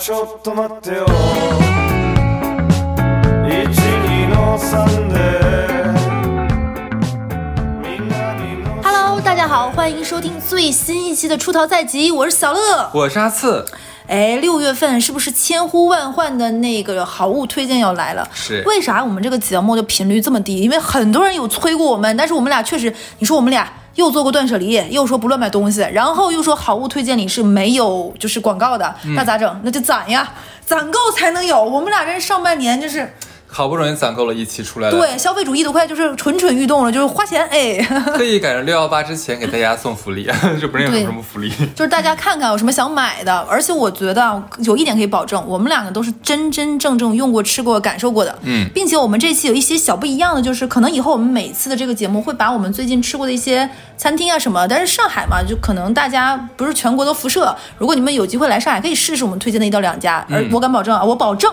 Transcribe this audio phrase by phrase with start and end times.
[0.00, 1.06] ちょっと待ってよ
[3.46, 5.14] 一二の三で
[7.80, 12.90] みんなに乗せ Hello，大家好，欢迎收听最新一期的《出逃在即》，我是小乐。
[12.92, 13.64] 我是阿次，
[14.08, 18.28] 哎，六月份是不是千呼万唤的那个好物推荐要来了？
[18.34, 20.56] 是为啥我们这个节目的频率这么低？
[20.56, 29.61] 因为很多人有催过我们，但是我们俩确实，你说我们俩 又做过断舍离，又说不乱买东西，然后又说好物推荐里是没有就是广告的，那咋整？
[29.63, 30.33] 那就攒呀，
[30.65, 31.61] 攒够才能有。
[31.63, 33.13] 我们俩这上半年就是
[33.55, 37.77] 好不容易攒够了一期出来了，对消费主义都快就是蠢蠢欲动了，就是花钱哎。
[38.17, 41.49] 特意赶上六幺八之前给大家送福利， 这不是有什么福利？
[41.73, 61.49] 就是大家看看有什么想买的，而且我觉得啊有一点可以保证，我们两个都是真真正正用过、吃过、感受过的，嗯并且我们这期有一些小不一样的，就是可能以后我们每次的这个节目会把我们最近吃过的一些餐厅啊什么，但是上海嘛，就可能大家不是全国都辐射，如果你们有机会来上海，可以试试我们推荐的一到两家，而我敢保证啊，我保证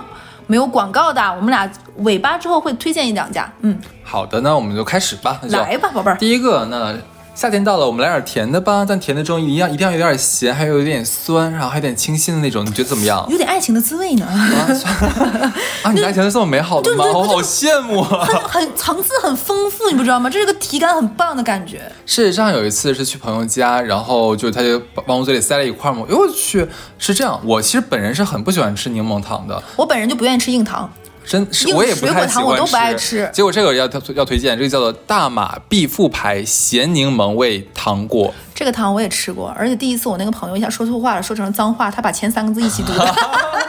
[0.47, 5.41] 没有广告的，我们俩尾巴之后会推荐一两家，嗯，好的，那我们就开始吧。
[5.49, 6.17] 来吧，宝贝儿。
[6.19, 6.95] 第一个，那
[7.35, 13.27] 夏天到了，我们来点甜的吧，但甜的中一定要一定要有点咸，还有一点酸，然后还有点清新的那种，你觉得怎么样？
[13.31, 17.07] 有点爱情的滋味呢，啊，你的爱情是这么美好的吗？
[17.13, 18.25] 我好羡慕啊！
[18.27, 20.29] 很很层次很丰富，你不知道吗？
[20.29, 21.81] 这是个体感很棒的感觉。
[22.05, 26.69] 事实上有一次是去朋友家，然后就他就往我嘴里塞了一块嘛，哎呦我去！
[26.99, 38.33] 是这样，我其实本人是很不喜欢吃柠檬糖的，我本人就不愿意吃硬糖，硬真是我也不太喜欢糖我都不爱吃结果这个要要推荐，这个叫做大马必富牌咸柠檬味糖果。
[38.55, 43.15] 这个糖我也吃过，而且第一次我那个朋友一下说错话了，说成了脏话，他把前三个字一起读了。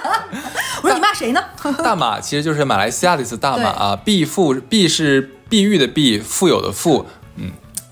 [0.81, 1.41] 我说你骂谁呢？
[1.83, 7.05] 大马其实就是马来西亚的意思，大马啊，必富必是碧玉的碧，富有的富。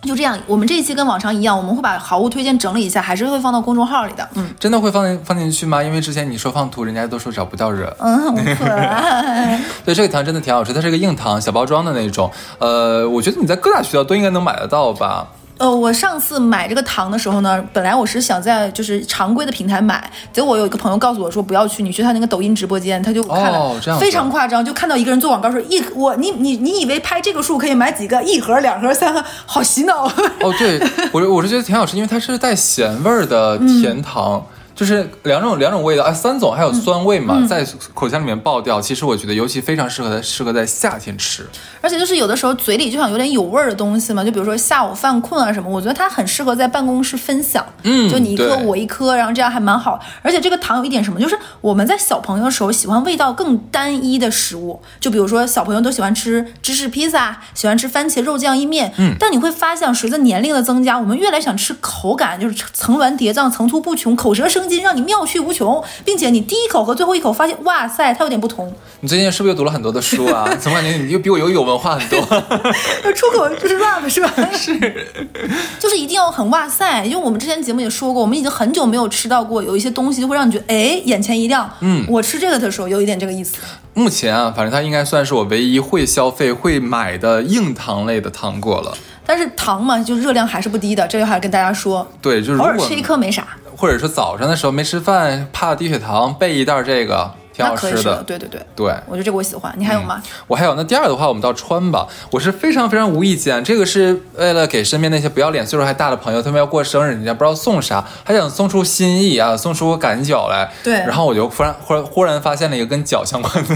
[0.02, 4.28] 就这样，我们这一期跟往常一样，我们会把好物推荐整理一下，还是会放到公众号里的。
[4.36, 5.84] 嗯真的会放进放进去吗？
[5.84, 7.92] 因为之前你说放图，人家都说找不到人。
[8.00, 9.60] 嗯，很可爱。
[9.86, 12.32] 对，这个糖真的挺好吃，它是个硬糖，小包装的那种。
[12.60, 15.28] 呃，我觉得你在各大渠道都应该能买得到吧？
[15.62, 30.06] 呃，我上次买这个糖的时候呢，本来我是想在就是常规的平台买，结果我有一个朋友告诉我说不要去，你去他那个抖音直播间，他就看了，非常夸张，就看到一个人做广告说一我你你你以为拍这个数可以买几个一盒两盒三盒，好洗脑。
[30.42, 34.44] 哦，对，我我是觉得挺好吃，因为它是带咸味儿的甜糖。
[34.82, 38.82] 就是两种两种味道，哎，三种还有酸味嘛，在口腔里面爆掉。
[38.82, 41.48] 其实我觉得，尤其非常适合在适合在夏天吃。
[41.82, 47.64] 而且就是有的时候嘴里就想有点有味儿的东西嘛，就比如说下午犯困啊什么，我觉得它很适合在办公室分享。
[47.84, 50.00] 嗯就你一颗我一颗，然后这样还蛮好。
[50.24, 58.92] 而且这个糖有一点什么，就是我们在小朋友的时候喜欢味道更单一的食物，就比如说小朋友都喜欢吃芝士披萨，喜欢吃番茄肉酱意面。
[58.98, 68.74] 嗯，但你会发现随着年龄的增加，我们越来想吃口感，就是层峦叠嶂、层出不穷、口舌生津，让你妙趣无穷，并且你第一口和最后一口发现，哇塞，它有点不同。
[69.02, 70.48] 你最近是不是又读了很多的书啊？
[70.60, 72.22] 怎么感觉你又比我有有文化很多？
[73.14, 74.32] 出口就是 rap 是吧？
[74.54, 74.78] 是，
[75.80, 81.70] 就是一定要很哇塞，因为我们之前节目也说过，我们已经很久没有吃到过有一些东西就会让你觉得哎眼前一亮。
[81.82, 83.58] 嗯，我吃这个的时候有一点这个意思。
[83.94, 88.96] 目前啊，反正它应该算是我唯一会消费、会买的硬糖类的糖果了。
[89.26, 93.48] 但是糖嘛，就热量还是不低的，这个还是跟大家说，对，就是偶尔吃一颗没啥，
[93.82, 98.22] 或者说早上的时候没吃饭，怕低血糖，备一袋这个挺好吃吃的。
[98.22, 99.74] 对对对，对，我觉得这个我喜欢。
[99.76, 100.22] 你还有吗？
[100.46, 102.08] 我还有那第二的话，我们到川吧。
[102.30, 110.72] 我是非常非常无意间，这个是为了给身边那些不要脸、岁数还大的朋友，他们要过生日，人家不知道送啥，还想送出心意啊，送出赶脚来。
[110.84, 113.76] 对然后我就忽然忽然忽然发现了一个跟脚相关的。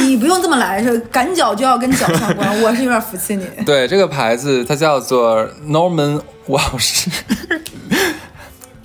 [0.00, 3.46] 你不用这么来，是赶脚就要跟脚相关， 我是有点服气你。
[3.64, 7.06] 对，这个牌子它叫做 Norman Welsh。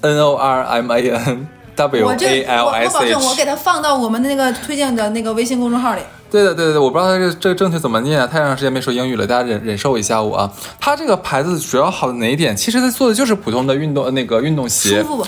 [0.04, 3.34] N O R M A N W A 我 L 我 S 保证，我。
[3.36, 6.02] 给它放到我们的那个推荐的那个微信公众号里。
[6.30, 10.52] 对的，对的，对，我不知道它这个这个正确怎么念啊，太长时间没说英语了，大家忍忍受一下我啊。
[10.80, 12.56] 它这个牌子主要好的哪一点？
[12.56, 15.28] 其实它做的就是普通的运动那个运动鞋舒，服？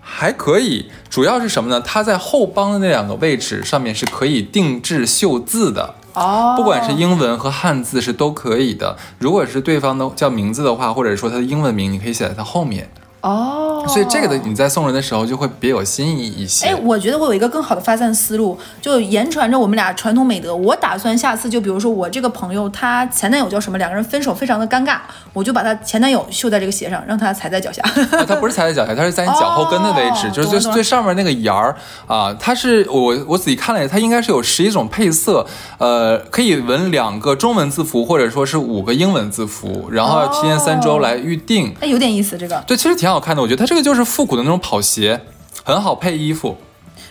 [0.00, 0.90] 还可以。
[1.08, 1.80] 主要是什么呢？
[1.80, 5.94] 它在后帮的那两个位置上面是可以定制绣字的。
[6.12, 8.96] 哦，不管是英文和汉字是都可以的。
[9.18, 12.90] 如果是对方的叫名字的话，或者说他的英文名，你可以写在它后面。
[13.22, 16.68] 哦，所以这个的你在送人的时候就会别有新意一些。
[16.68, 20.54] 哎，我觉得我有一个更好的发散思路，就言传着我们俩传统美德。
[20.56, 24.98] 我打算下次就比如说我这个朋友，她前男友叫什么，两个人分手非常的尴尬，
[25.32, 27.82] 我就把她前男友绣在这个鞋上，让他踩在脚下。
[27.82, 31.76] 啊它不是踩在脚下，他是在你脚后跟的位置，哦就是最最上面那个沿儿
[32.06, 32.34] 啊。
[32.40, 35.46] 它是我我仔细看了一下，它应该是有十一种配色，
[35.78, 41.74] 呃，可以纹两个中文字符，或者说是五个英文字符，然后要提前三周来预定。
[41.80, 42.62] 哎，有点意思这个。
[42.66, 45.20] 对，其实挺好看的，我觉得它这个就是复古的那种跑鞋，
[45.64, 46.56] 很好配衣服。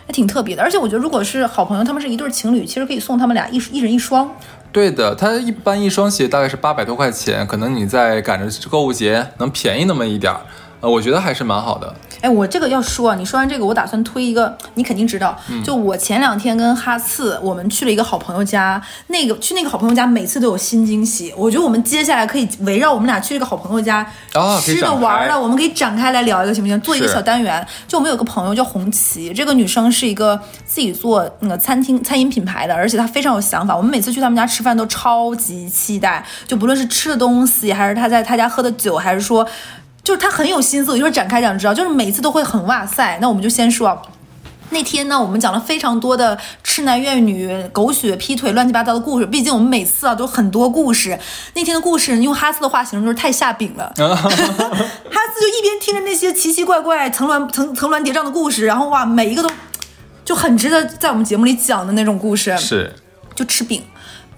[0.05, 0.63] 还挺特别的。
[0.63, 4.29] 而且我觉得，如果是好朋友，他们是一对情侣，其实可以送他们俩一一人一双。
[4.71, 10.41] 对的，它一般一双鞋大概是八百多块钱，可能你在赶着购物节能便宜那么一点儿，
[10.81, 11.93] 呃，我觉得还是蛮好的。
[12.21, 15.37] 哎，我这个要说啊，你说完这个，我打算推一个，你肯定知道。
[15.63, 21.33] 就我前两天跟哈次，我们去了一个好朋友家，那个去那个好朋友家，每次都有新惊喜。
[21.37, 24.05] 我觉得我们接下来可以围绕我们俩去这个好朋友家
[24.61, 26.79] 吃的玩的，我们可以展开来聊一个，行不行？
[26.81, 27.65] 做一个小单元。
[27.87, 33.75] 就我们有个朋友叫红旗，这个女生是一个自己做那个餐厅餐饮品牌的，而且她非常有想法。
[33.75, 39.47] 我们每次去他们家吃饭都超级期待，就不论是吃的东西，还是她在她家喝的酒，还是说。
[40.09, 43.19] 就是他很有心思，我一会儿展开讲，知道，就是每次都会很哇塞。
[43.21, 43.95] 那我们就先说啊，
[44.71, 49.25] 那天呢，我们讲了非常多的痴男怨女、狗血劈腿、乱七八糟的故事。
[49.27, 51.19] 毕竟我们每次啊都很多故事。
[51.53, 53.93] 那天的故事用哈斯的话形容就是太下饼了。
[54.01, 59.51] 哈斯就一边听着那些奇奇怪怪、层峦层层峦叠嶂的故事，然后哇，每一个都
[60.25, 62.57] 就很值得在我们节目里讲的那种故事。
[62.57, 62.95] 是，
[63.35, 63.83] 就吃饼。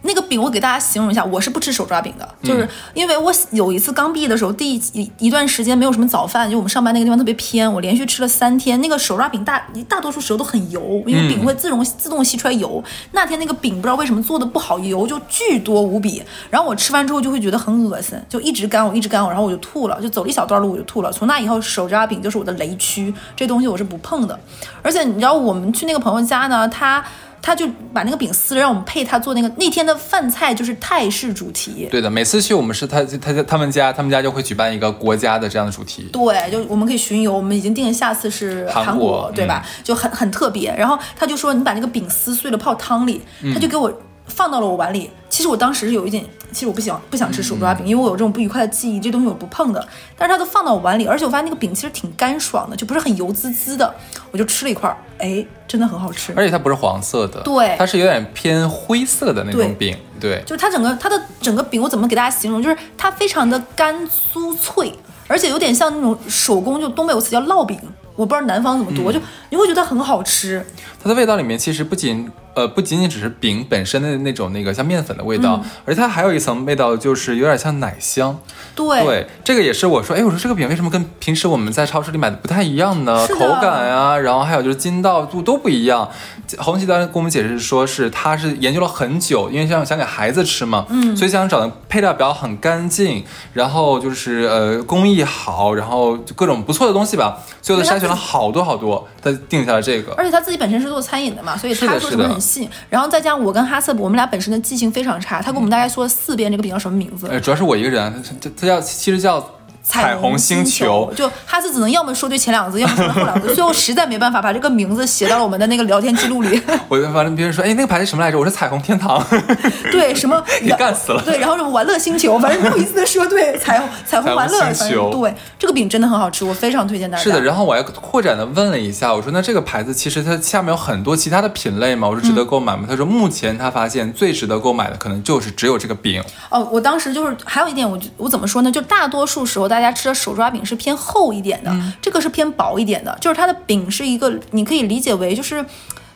[0.03, 12.83] 那个饼我给大家形容一下，我是不吃手抓饼的，就是因为我有一次刚毕业的时候，第一一一段时间没有什么早饭，就我们上班那个地方特别偏，我连续吃了三天，那个手抓饼大大多数时候都很油，因为饼会自容自动吸出来油。
[13.11, 21.11] 那天那个饼不知道为什么做的不好，油就巨多无比，然后我吃完之后就会觉得很恶心，就一直干呕一直干呕，然后我就吐了，就走了一小段路我就吐了。
[21.11, 24.39] 从那以后手抓饼就是我的雷区，这东西我是不碰的。
[24.81, 27.03] 而且你知道我们去那个朋友家呢，他。
[27.41, 31.87] 他就把那个饼撕了，让我们配他做那个那天的饭菜就是泰式主题。
[31.89, 36.09] 对的，每次去我们是他他他他们家，他们家就会举办一个国家的这样的主题。
[36.13, 39.65] 对，就我们可以巡游，我们已经定了下次是韩韩国对吧？
[39.83, 40.73] 就很很特别。
[40.77, 43.21] 然后他就说你把那个饼撕碎了泡汤里，
[43.53, 43.91] 他就给我
[44.31, 45.09] 放到了我碗里。
[45.29, 49.87] 其实我当时是有一点，其实我不喜欢不想吃手抓饼，因为我有这种不愉快的记忆，这东西我不碰的。
[50.17, 53.93] 但是它都放到我碗里，而且我发现那个饼其实挺干爽的，就不是很油滋滋的。
[54.31, 56.33] 我就吃了一块儿，哎，真的很好吃。
[56.35, 62.61] 而且它不是黄色的，对它是有点偏灰色的那种饼，对，就是它整个它的整个饼，我怎么给大家形容？
[62.61, 64.93] 就是它非常的干酥脆，
[65.27, 67.79] 而且有点像那种手工，就东北有个词叫烙饼，
[68.17, 69.19] 我不知道南方怎么读，就
[69.49, 70.65] 你会觉得很好吃。
[71.03, 78.37] 它的味道里面其实不仅呃不仅仅只是饼本身的那种那个像面粉的味道，而且它还有一层味道，就是有点像奶香。
[78.75, 83.27] 对，对，这个也是我说，哎，我说这个饼为什么跟平时我们在超市里买的不太一样呢？
[83.27, 86.09] 口感啊，然后还有就是筋道度都不一样。
[86.57, 100.13] 红旗当时跟我们解释说是他是研究了很久，因为想想给孩子吃嘛，嗯，所以想找的配料表很干净，然后就是呃工艺好，然后就各种不错的东西吧，最后都筛选了好多好多，他定下了这个。
[100.13, 102.69] 而且他自己本身是做餐饮的嘛，所以他说什么很细。
[102.89, 107.27] 然后再加上我跟哈瑟，我们俩本身的记性非常差，他给我们大概说了四遍这个饼叫什么名字。
[107.27, 109.39] 呃，主要是我一个人，它它叫其实叫
[109.83, 116.61] 彩虹星球，就哈斯只能要么说对前两个字，要么说对后两个字， 最后实在没办法把这个名字写到了我们的那个聊天记录里。
[116.87, 118.37] 我就反正别人说，哎，那个牌子什么来着？
[118.37, 119.21] 我说彩虹天堂。
[119.91, 127.23] 对，什么你干死了对，然后什么玩乐星球，反正不好意思的说，对，彩虹彩虹玩乐，虹星球对，这个饼真的很好吃，我非常推荐大家。
[127.23, 132.85] 是的，然后我还扩展的问了一下，我说那这个牌子其实它下面有很多其他的品类嘛，我说值得购买吗？
[132.87, 136.23] 他说目前他发现最值得购买的可能就是只有这个饼。
[136.49, 138.71] 哦，我当时就是还有一点，我就我怎么说呢？
[138.71, 145.65] 就大多数时候大家吃的手抓饼是偏厚一点的，这个是偏薄一点的，就是它的饼是一个，你可以理解为就是。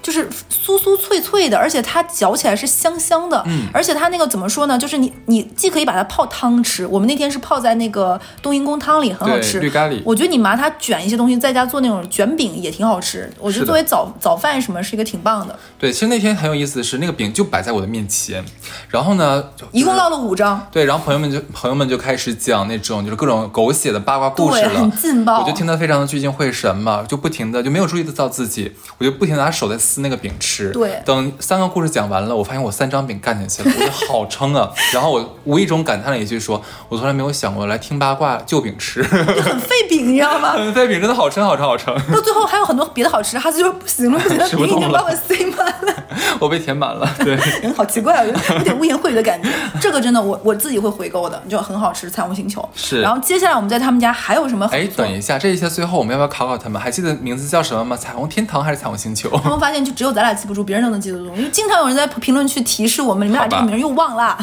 [0.05, 4.77] 就是酥酥脆脆的，而且它嚼起来是香香的，嗯，而且它那个怎么说呢？
[4.77, 9.59] 就是你你既可以把它泡汤吃，我们那天是泡在那个冬阴功汤里，很好吃。
[9.59, 13.27] 绿咖喱我觉得你拿它卷一些东西，在家做那种卷饼也挺好吃。
[13.39, 15.57] 我觉得作为早早饭什么是一个挺棒的。
[15.79, 18.45] 对，其实那天很有意思的是，那个饼就摆在我的面前，
[18.89, 25.41] 然后呢，就一共烙了五张，对，然后朋友们就朋友们就开始讲那种就是各种狗血的八卦故事对，了，很劲爆。
[25.41, 30.69] 我就听得非常的聚精会神嘛，就不停的就没有注意得到自己，我就不停的拿手在撕那个饼吃。
[30.71, 34.71] 对等三个故事讲完了，我发现我三张饼干进去了，我觉得好撑啊。
[34.93, 39.07] 然后我无意中感叹了一句说，我从来没有想过来听八卦就饼吃，就
[39.41, 40.53] 很费饼，你知道吗？
[40.57, 46.03] 很费饼真的好撑好撑好撑，到最后还有很多别的好吃，哈斯就是不行了，不行了，吃不动了饼已经把我塞满了，
[46.39, 47.07] 我被填满了。
[47.19, 49.49] 对，人好奇怪，有有点污言秽语的感觉。
[49.79, 52.67] 这个真的我我自己会回购的，就很好吃，彩虹星球。
[52.75, 56.81] 是然后接下来我们在他们家还有什么合哎，等一下，这一下最后我们要不要考考他们？
[56.81, 57.95] 还记得名字叫什么吗？
[57.95, 59.29] 彩虹天堂还是彩虹星球？
[59.43, 61.25] 他们发现就只有咱俩记不住，别人都能记得住。
[61.35, 64.37] 因为经常有人在评论区提示我们，你们俩这个名儿又忘了。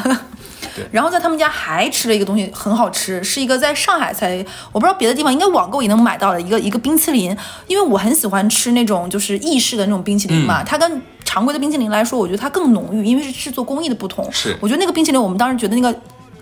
[0.75, 4.39] 对 然后在他们家还吃了一个东西，很好吃，是一个在上海才
[4.71, 7.37] 我不知道别的地方应该网购也能买到的一个一个冰淇淋。
[7.67, 14.27] 因为我很喜欢吃那种就是意式的那种冰淇淋嗯嘛，它跟常规的冰淇淋来说，我觉得它更浓郁，因为是制作工艺的不同。
[14.33, 15.95] 是我觉得那个冰淇淋，我们当时觉得那个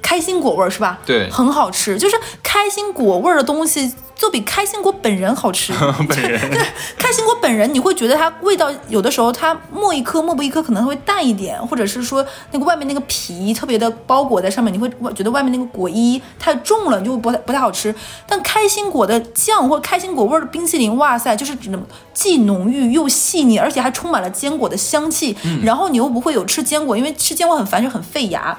[0.03, 0.99] 开心果味儿是吧？
[1.05, 3.93] 对很好吃，就是开心果味儿的东西。
[4.21, 5.73] 就比开心果本人好吃。
[6.07, 6.61] 本人对，
[6.99, 17.95] 开心果本人你会觉得它味道有的时候它磨一颗磨不一颗可能会淡一点，或者是说那个外面那个皮特别的包裹在上面，你会觉得外面那个果衣太重了，你就不太不太好吃。
[18.27, 25.35] 但开心果的酱或者开心果味儿的冰淇淋，哇塞，就是只能既浓郁又细腻，而且还充满了坚果的香气。
[25.65, 28.59] 然后你又不会有吃坚果，因为吃坚果很烦，就很费牙。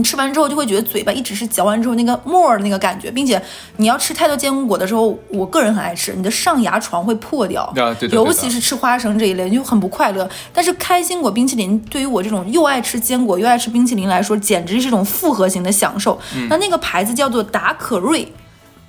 [0.00, 3.40] 你吃完之后就会觉得嘴巴一直是嚼完之后那个沫儿的那个感觉，并且
[3.76, 10.26] 你要吃太多坚果的时候，我个人很爱吃，你的上牙床会破掉，啊对的对尤其是吃花生这一类就很不快乐。
[10.54, 16.18] 但是开心果冰淇淋对于我这种又爱吃坚果又爱吃冰淇淋来说，简直是一种复合型的享受。
[16.48, 18.32] 那那个牌子叫做达可瑞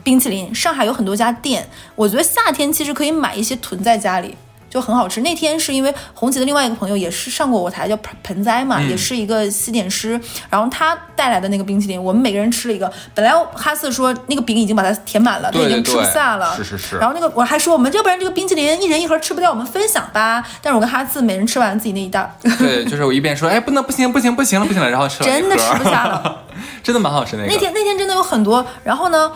[0.02, 4.38] 冰淇淋，上海有很多家店，我觉得夏天其实可以买一些囤在家里。
[4.72, 5.22] 就很好吃。
[5.22, 12.92] 那天是因为红旗的另外一个朋友也是上过我台，叫盆盆栽嘛，也是一个西点师，然后他带来的那个冰淇淋，我们每个人吃了一个。
[13.14, 16.56] 本来哈斯说那个饼已经把它填满了，他对已经吃不下了。
[16.56, 20.42] 是是是然后那个我还说我们要不然这个冰淇淋一人一盒吃不掉，我们分享吧。
[20.62, 22.32] 但是我跟哈斯每人吃完自己那一袋儿。
[22.58, 26.44] 对， 就是我一边说，哎，不能，不行，不行，不行了，不行了，然后吃了 真的吃不下了，
[26.82, 27.50] 真的蛮好吃那个。
[27.50, 29.32] 那天那天真的有很多，然后呢，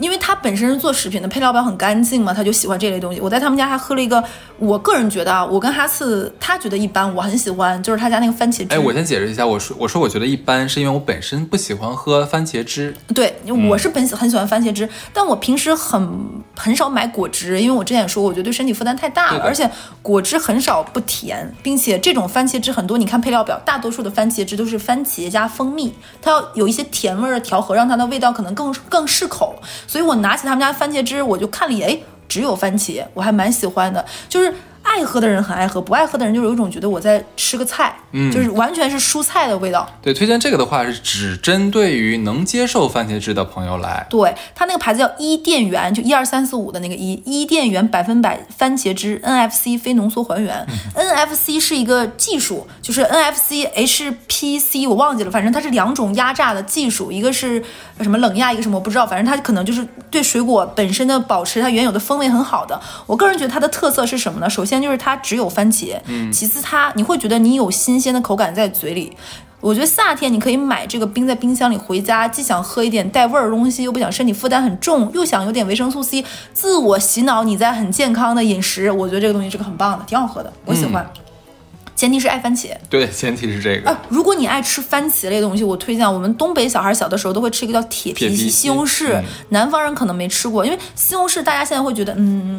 [0.00, 3.20] 因为他本身是做食品的，配料表很干净嘛，他就喜欢这类东西。
[3.20, 4.22] 我在他们家还喝了一个，
[4.58, 8.74] 我个人觉得啊，我跟哈次他觉得一般，我很喜欢，就是他家那个番茄汁。
[8.74, 12.96] 哎，我先解释一下，我说我说我觉得一般，是因为我本身不喜欢喝番茄汁。
[13.14, 13.38] 对，
[13.68, 16.10] 我是本喜很喜欢番茄汁，但我平时很
[16.56, 25.92] 很少买果汁，因为我之前也说，我觉得对身体负担太大了，而且果汁很少不甜，并且这种番茄汁很多，你看配料表，大多数的番茄汁都是番茄加蜂蜜，
[26.22, 29.54] 它要有一些甜味儿的调和，让它的味道可能更更适口。
[29.90, 34.54] 所以我拿起他们家番茄汁，我就看了一眼，哎，只有番茄，我还蛮喜欢的，就是。
[34.82, 39.86] 爱喝的人很爱喝，不爱喝的人就是有一种觉得我在吃个菜，嗯，就是完全是蔬菜的味道。
[40.00, 44.04] 对，推荐这个的话是只针对于能接受番茄汁的朋友来。
[44.08, 50.66] 对，它那个牌子叫伊甸园，就一二三四五的那个伊伊甸园百分百番茄汁 NFC 非浓缩还原。
[50.96, 57.62] NFC 是一个技术，就是 NFC HPC 我忘记了，反正它是两种压榨的技术，一个是
[58.04, 62.80] 什么冷压，一个什么我不知道，反正它可能就是对水果本身的保持它原有的风味很好的。
[63.06, 64.48] 我个人觉得它的特色是什么呢？
[64.48, 69.16] 首先就是它只有番茄，嗯，其次它你会觉得你有新鲜的口感在嘴里。
[69.60, 78.90] 我觉得夏天你可以买这个冰在冰箱里回家，既想喝一点带味儿的东西，又不想身体负担很重，又想有点维生素 C，自我洗脑你在很健康的饮食。
[78.90, 81.06] 我觉得这个东西是个很棒的，挺好喝的，我喜欢。
[82.00, 83.90] 前提是爱番茄对，前提是这个。
[83.90, 84.00] 啊！
[84.08, 92.58] 如果你爱吃番茄类的东西，我推荐我们东北小孩小的时候都会吃一个叫铁皮西红柿，嗯南方人可能没吃过，因为西红柿大家现在会觉得嗯。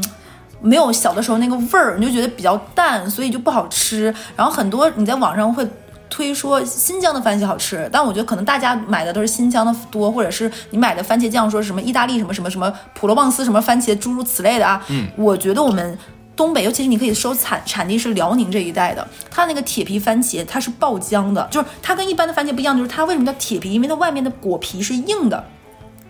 [0.61, 4.13] 没有小的时候那个味儿，你就觉得比较淡，所以就不好吃。
[4.35, 5.67] 然后很多你在网上会
[6.07, 14.85] 推说新疆的番茄好吃，但我觉得可能大家买的都是新疆的多，或者是你买的番茄酱说是什么意大利什么什么什么普罗旺斯什么番茄诸如此类的啊。
[14.89, 15.97] 嗯，我觉得我们。
[16.41, 23.71] 东北，尤其是你可以收产产地是辽宁这一带的，它那个铁皮番茄它是爆浆的，就是它跟一般的番茄不一样，就是它为什么叫铁皮？
[23.71, 25.45] 因为它外面的果皮是硬的，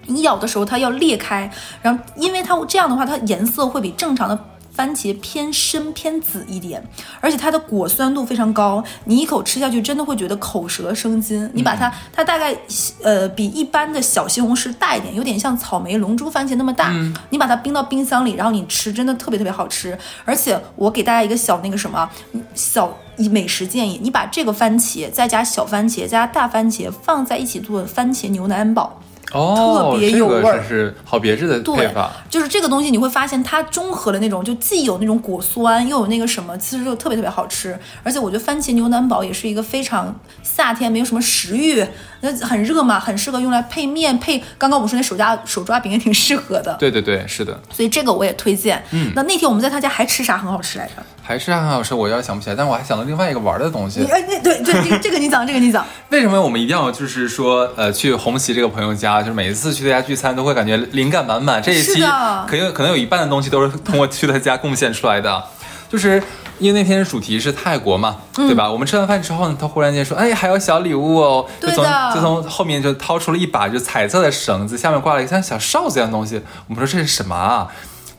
[0.06, 4.40] 你咬的时候它要裂开，然后因为它这样的话，它颜色会比正常的
[4.74, 6.82] 番茄偏深偏紫一点，
[7.20, 11.50] 而且它的果酸度非常高，你一口吃下去真的会觉得口舌生津。
[11.54, 12.56] 你把它，它大概
[13.04, 16.94] 呃比一般的小西红柿大一点，有点像草莓龙珠番茄那么大。
[17.30, 19.98] 你把它冰到冰箱里，然后你吃，真的特别特别好吃。
[20.25, 22.10] 而且我给大家一个小那个什么
[22.56, 22.98] 小
[23.30, 29.01] 美食建议，你把这个番茄再加小番茄加大番茄放在一起做番茄牛腩堡。
[29.32, 37.78] 哦，特别有味儿这个是好别致的配对法。，就是这个东西，你会发现它中和了那种，就既有那种果酸，又有那个什么，其实就特别特别好吃。
[38.04, 41.86] 而且我觉得番茄牛腩煲也是一个非常夏天没有什么食欲，
[42.22, 46.76] 那很热嘛，很适合用来配面，配刚刚我们说那手抓手抓饼也挺适合的。
[46.80, 48.84] 对对对，是的，所以这个我也推荐。
[48.92, 50.94] 嗯，那那天我们在他家还吃啥很好吃来着？
[51.22, 51.94] 还是很好吃。
[51.94, 54.06] 我有点想不起来，但我还想到另外一个玩的东西你。
[54.08, 55.86] 哎，对对对，这个这个你讲，这个你讲。
[56.10, 61.62] 为什么我们一定要就是说，呃，去红旗这个朋友家，就是每一次去他家聚餐都会感觉灵感满满。
[61.62, 65.44] 这一是期的可能可能有一半的东西都是通过去他家贡献出来的，
[65.90, 66.22] 就是
[66.60, 68.70] 因为那天主题是泰国嘛，嗯对吧？
[68.70, 76.42] 我们吃完饭之后呢，他忽然间说，哎，还有小礼物哦，就从就从后面就掏出了一把就彩色的绳子，下面挂了一个像小哨子一样的东西。
[76.68, 77.68] 我们说这是什么啊？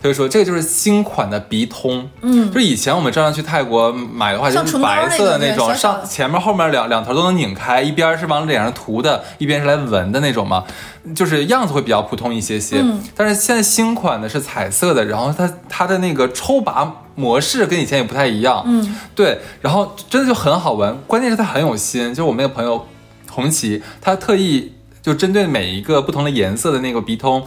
[0.03, 10.65] 他就说这个就是新款的鼻通，嗯，就是以前我们正常去泰国买的话，就是白色的那种，上前面后面两两头都能拧开，一边是往脸上涂的，一边是来闻的那种嘛，
[11.15, 12.81] 就是样子会比较普通一些些。
[12.83, 13.01] 嗯。
[13.17, 22.85] 但是现在新款的是彩色的，然后它它的那个抽拔模式跟以前也不太一样，嗯，对，然后真的就很好闻，关键是它很有心，就是我们那个朋友
[23.31, 27.41] 红旗，他特意就针对每一个不同的颜色的那个鼻通。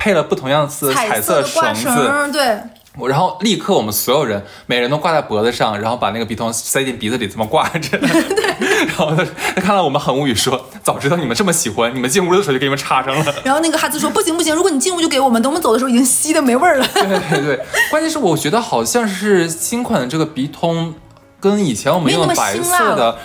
[0.00, 2.58] 配了不同样子彩色绳子，儿，对，
[2.96, 7.98] 我然后立刻我们所有人每人都挂在脖子上，然后把那个笔筒塞进鼻子里这么挂着。
[8.00, 9.22] 对然后他
[9.54, 13.34] 他看到我们很无语，说：“早知道你们这么喜欢，你们进屋的时候就给你们插上了。
[13.44, 16.86] ”然后那个哈兹说不行不行，如果你进屋就给我们，等我们走的时候已经吸的没味儿了。
[16.94, 20.94] 对对对，关键是我觉得好像是新款的这个鼻通
[21.38, 23.18] 跟以前我们用的白色的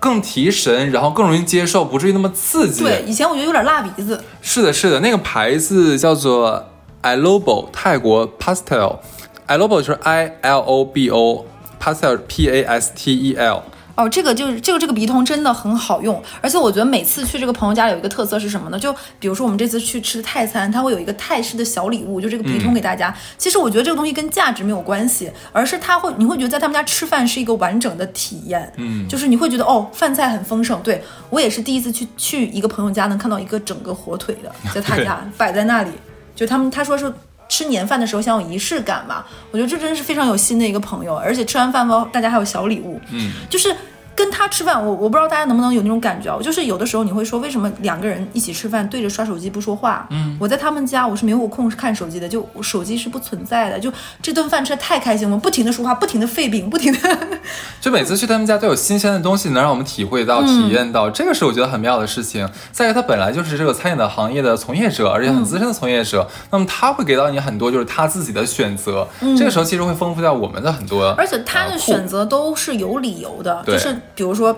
[0.00, 2.82] 更提神，然后更容易接受，不至于那么刺激。
[2.82, 4.20] 对，以前我觉得有点辣鼻子。
[4.42, 6.66] 是的，是的，那个牌子叫做
[7.02, 13.62] iLobo 泰国 Pastel，iLobo 就是 I L O B O，Pastel P A S T E L。
[14.00, 18.78] 哦，这个就是这个这个鼻通真的很好用，而且我觉得每次去这个朋友家有一个特色是什么呢？
[18.78, 23.14] 就比如说我们这次去吃泰餐，它会有一个泰式的小礼物，就这个鼻通给大家。
[23.36, 30.80] 其实我觉得这个东西跟价值没有关系，而是他会你会觉得在他们家吃饭是一个完整的体验，嗯，就是你会觉得哦饭菜很丰盛。
[30.82, 35.90] 对我也是第一次去去一个朋友家能看到一个整个火腿的，在他家摆在那里，
[36.34, 37.12] 就他们他说是。
[37.50, 43.74] 吃年饭的时候想有仪式感嘛，我觉得这真是非常有心的一个朋友，而且吃完饭后大家还有小礼物，嗯，就是
[44.20, 57.18] 跟他吃饭，我我不知道大家能不能有那种感觉啊，就是有的时候你会说为什么两个人一起吃饭对着刷手机不说话，嗯，我在他们家我是没有空看手机的，就我手机是不存在的，就这顿饭吃的太开心了，不停的说话，不停的废饼，不停的，
[57.80, 62.46] 就每次去他们家都有新鲜的东西，能让我们体会到、体验到，这个是我觉得很妙的事情。
[62.72, 69.08] 再一个，他本来就是这个餐饮的行业的从业者，而且很资深的从业者，那么他会给到你很多就是他自己的选择，
[69.38, 74.56] 这个时候其实会丰富掉我们的很多，而且他的呃选择都是有理由的，就是比如说。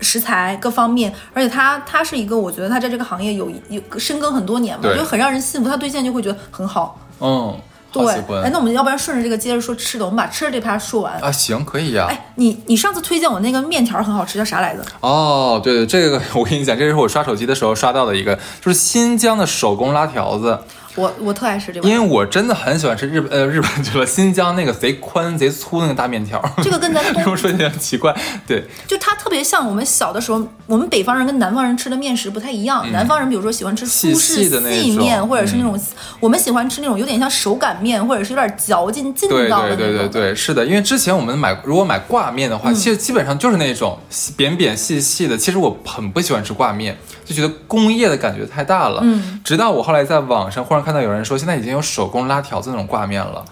[0.00, 5.68] 食材各方面，而且他他是一个，我觉得他在这个行业有有深耕很多年嘛，对就很让人信服。
[5.68, 7.56] 他对现就会觉得很好，嗯，
[7.92, 8.04] 对
[8.42, 11.14] 哎，那我们要不然顺着这个接着说吃的，我们把吃的这趴说完。
[11.20, 14.84] 啊，行，可以呀、哎，你你上次推荐我那个面条很好吃，叫啥来着？
[15.00, 20.58] 哦，对对，这个 我跟你讲，这是我刷手机的时候刷到的一个，就是新疆的手工拉条子。
[20.96, 26.40] 我我特爱吃这个，因为我真的很喜欢吃日本呃日本去了 新疆那个贼宽贼粗那个大面条。
[26.62, 28.14] 这个跟咱这东么说有点奇怪，
[28.46, 32.90] 对，就它特别像我们小的时候，我们北方人跟南方人吃的面食不太一样。
[32.92, 35.78] 南方人比如说喜欢吃苏嗯细式细的那细面，或者是那种、
[36.20, 40.08] 我们喜欢吃那种有点像手擀面，或者是有点嚼劲劲道的对那种。
[40.08, 45.36] 对对对，是的，因为之前我们买如果买挂面的话，嗯其实基本上就是那种细扁扁细细的。
[45.36, 49.00] 其实我很不喜欢吃挂面，就觉得工业的感觉太大了。
[49.02, 53.44] 嗯，直到我后来在网上忽然看到有人说，现在已经有手工拉条子那种挂面了，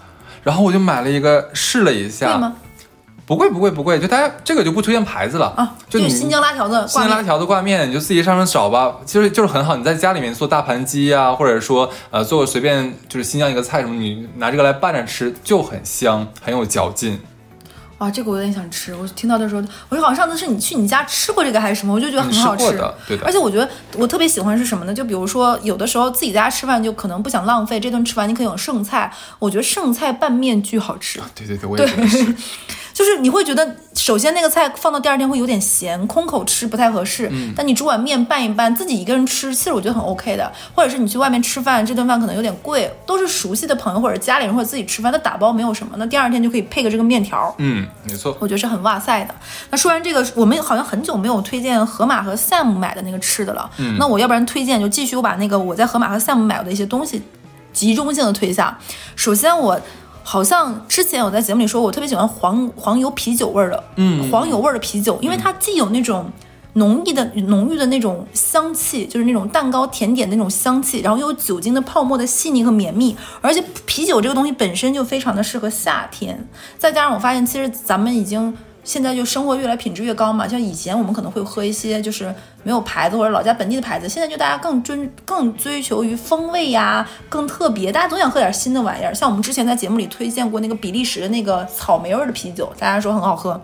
[0.43, 2.53] 然后我就买了一个试了一下。
[3.25, 7.23] 不贵不贵不贵，就大家这个就不推荐牌子了啊，就你新疆拉条子新疆拉。
[7.23, 9.77] 条子挂面，你就自己上面找吧，其实就是很好。
[9.77, 17.17] 你在家里面做大盘鸡啊，或者说呃做个随便就是新疆一个菜什么，你拿这个来拌着吃就很香，很有嚼劲。
[18.03, 18.93] 哇，这个我有点想吃。
[18.93, 22.65] 我听到的时候，我说好像上次是你去你家吃过这个还是什么，我就觉得很好吃。
[23.23, 24.93] 而且我觉得我特别喜欢是什么呢？
[24.93, 29.09] 就比如说有的时候自己在家吃饭，就可能不想浪费，这顿吃完你可以有剩菜。
[29.39, 31.21] 我觉得剩菜拌面巨好吃。
[31.33, 32.35] 对对对，我 也觉得是。
[32.93, 37.27] 就是你会觉得，首先那个菜放到第二天会有点咸，空口吃不太合适。
[37.31, 40.51] 嗯但你煮碗面拌一拌，自己一个人吃，其实我觉得很 OK 的。
[40.75, 47.53] 或者是你去外面吃饭，这顿饭可能有点贵，都是熟悉的朋友或者家里人或者自己吃饭，那打包没有什么，那第二天就可以配个这个面条。
[47.57, 48.37] 嗯，没错。
[48.39, 49.33] 我觉得是很哇塞的。
[49.71, 53.69] 那说完这个，我们好像很久没有推荐盒马和 Sam 买的那个吃的了。
[53.77, 57.21] 嗯，那我要不然推荐就继续我把那个我在盒马和 Sam 买的一些东西
[57.71, 58.77] 集中性的推一下。
[59.15, 59.81] 首先我。
[60.23, 66.31] 好像之前我在节目里说，我特别喜欢黄黄油啤酒味儿的，嗯，黄油味儿的啤酒，因为它既有那种
[66.73, 78.55] 浓郁的浓郁的那种香气，就是那种蛋糕甜点那种香气，然后又有酒精的泡沫的细腻和绵密，而且啤酒这个东西本身就非常的适合夏天，再加上我发现其实咱们已经。
[78.83, 89.15] 现在就生活越来品质越高嘛，像以前我们可能会喝一些就是没有牌子或者老家本地的牌子，现在就大家更追更追求于风味呀，更特别，大家总想喝点新的玩意儿。
[89.15, 93.59] 像我们之前在节目里推荐过那个比利时的那个草莓味的啤酒，大家说很好喝，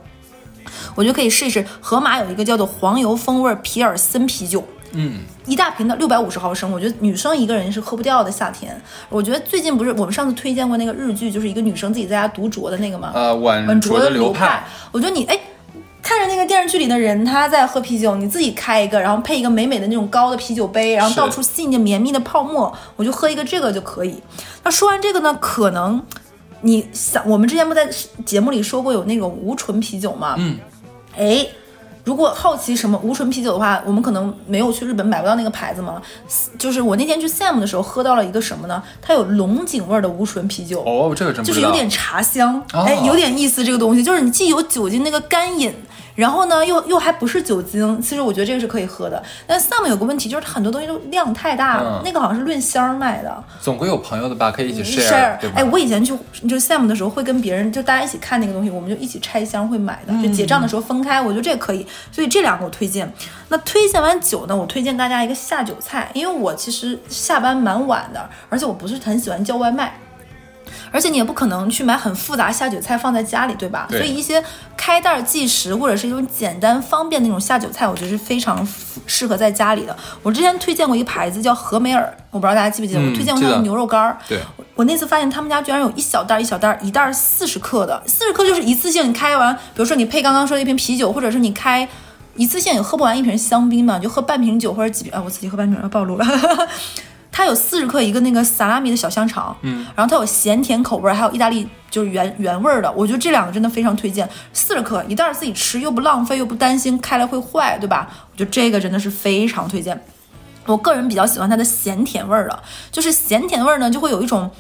[0.96, 1.66] 我觉得可以试一试。
[1.82, 8.32] 河马有一个叫做黄油风味皮尔森啤酒，嗯，一大瓶的六百五十毫升，我觉得女生一个人是喝不掉的。
[8.32, 13.12] 夏天，我觉得最近不是我们上次推荐过那个日剧，就是一个女生自己在家独酌的那个吗？
[13.14, 15.40] 呃，晚晚酌的流派，我觉得你哎。
[16.02, 24.16] 看着那个电视剧里的人，他在喝啤酒，你自己开一个，然后配一个美美的那种高的啤酒杯，然后是倒出细腻的绵密的泡沫，我就喝一个这个就可以。
[24.64, 26.02] 那说完这个呢，可能
[26.62, 27.88] 你想，我们之前不在
[28.26, 30.36] 节目里说过有那种无醇啤酒吗？
[30.40, 30.58] 嗯，
[31.18, 31.46] 哎，
[32.04, 36.02] 如果好奇什么无醇啤酒的话，我们可能没有去日本买不到那个牌子嘛。
[36.58, 38.82] 就是我那天去 Sam 的时候喝到了一个什么呢？
[39.02, 40.82] 它有龙井味儿的无醇啤酒。
[40.82, 41.48] 哦，这个真不。
[41.48, 43.64] 就是有点茶香，哦哎，有点意思。
[43.64, 45.74] 这个东西就是你既有酒精那个干饮，
[46.20, 49.24] 然后呢又又还不是酒精，其实我觉得这个是可以喝的。
[49.48, 53.44] 但 Sam 有个问题就是它很多东西都量太大了，嗯那个好像是论箱卖的。
[53.62, 56.14] 总归有朋友的吧，可以一起 share，share，哎，我以前去
[56.48, 63.10] 就是 Sam 的时候会跟别人就大家一起看那个东西，我们就一起拆箱会买的，就结账的时候分开，我觉得这个可以，所以这两个我推荐。
[63.48, 69.98] 那推荐完酒呢，我推荐大家一个下酒菜，因为我其实下班蛮晚的，而且我不是很喜欢叫外卖。
[70.92, 73.86] 而且你也不可能去买很复杂下酒菜放在家里，对吧？
[73.90, 74.44] 对所以一些
[74.76, 78.68] 开袋即食或者是一种简单方便的那种下酒菜，我觉得是非常
[79.06, 79.96] 适合在家里的。
[80.24, 84.18] 我之前推荐过一个牌子叫和美尔，我不知道大家记不记得，嗯我推荐过它的牛肉干儿。
[84.28, 91.88] 对我我那次发现他们家居然有一小袋儿一小袋儿，一袋儿四十克的，四十克就是一次性你开完，比如说你配刚刚说的一瓶啤酒，或者是你开
[92.36, 96.26] 一次性也喝不完一瓶香槟嘛，你就喝半瓶酒或者几瓶，啊，我自己喝半瓶要暴露了。
[97.40, 104.30] 它有四十克一个那个萨拉米的小香肠，嗯，然后它有咸甜口味儿，还有意大利就是原原味儿的，我觉得这两个真的非常推荐。
[104.52, 108.10] 四十克一袋儿自己吃，又不浪费，又不担心开了会坏，对吧？
[108.34, 109.98] 我觉得这个真的是非常推荐。
[110.66, 114.52] 我个人比较喜欢它的咸甜味儿的，就是咸甜味儿呢，就会有一种。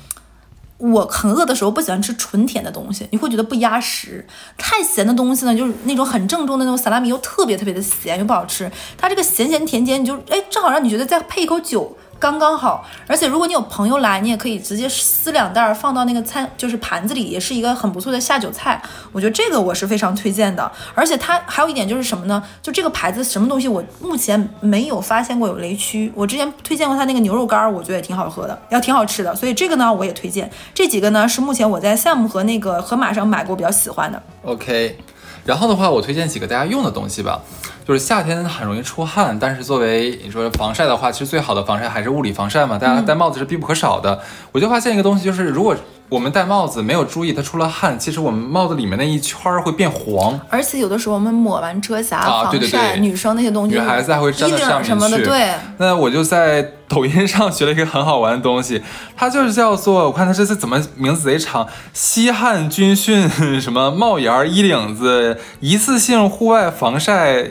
[0.78, 4.26] 我很饿的时候不喜欢吃纯甜的东西，你会觉得不压实。
[4.58, 8.72] 太咸的东西呢，就是那种很正宗的那种萨拉米，又特别特别的咸，又不好吃。
[8.98, 12.86] 它这个咸咸甜甜，你就哎，正好让你觉得再配一口酒刚刚好。
[13.08, 18.82] 而且如果你有朋友来，你也可以直接撕两袋儿放到那个餐就是盘子里，也是一个很不错的下酒菜。
[19.12, 20.72] 我觉得这个我是非常推荐的。
[20.94, 22.44] 而且它还有一点就是什么呢？
[22.62, 26.12] 就这个牌子什么东西我目前没有发现过有雷区。
[26.14, 29.36] 我之前推荐过它那个牛肉干儿，我觉得也挺好喝的，要挺好吃的。
[29.36, 30.52] 所以这个呢我也推荐。
[30.74, 34.22] 这几个呢是目前我在 Sam 和那个盒马上买过比较喜欢的。
[34.44, 34.98] OK，
[35.46, 37.42] 然后的话，我推荐几个大家用的东西吧。
[37.90, 44.22] 就是夏天很容易出汗，但是作为你说防晒的话，其实最好的防晒还是物理防晒嘛，大家戴帽子是必不可少的。
[44.52, 45.76] 我就发现一个东西，就是如果
[46.08, 50.40] 我们戴帽子没有注意，它出了汗，其实我们帽子里面那一圈儿会变黄。
[50.52, 55.50] 而且有的时候我们抹完遮瑕、啊对对防晒，对女生那些东西，女孩子还会粘衣领到上面什么的，去对。
[55.80, 58.84] 那我就在抖音上学了一个很好玩的东西，
[59.18, 63.28] 它就是叫做，我看它这次怎么名字贼长，吸汗军训
[63.60, 67.48] 什么帽檐儿、衣领子，一次性户外防晒，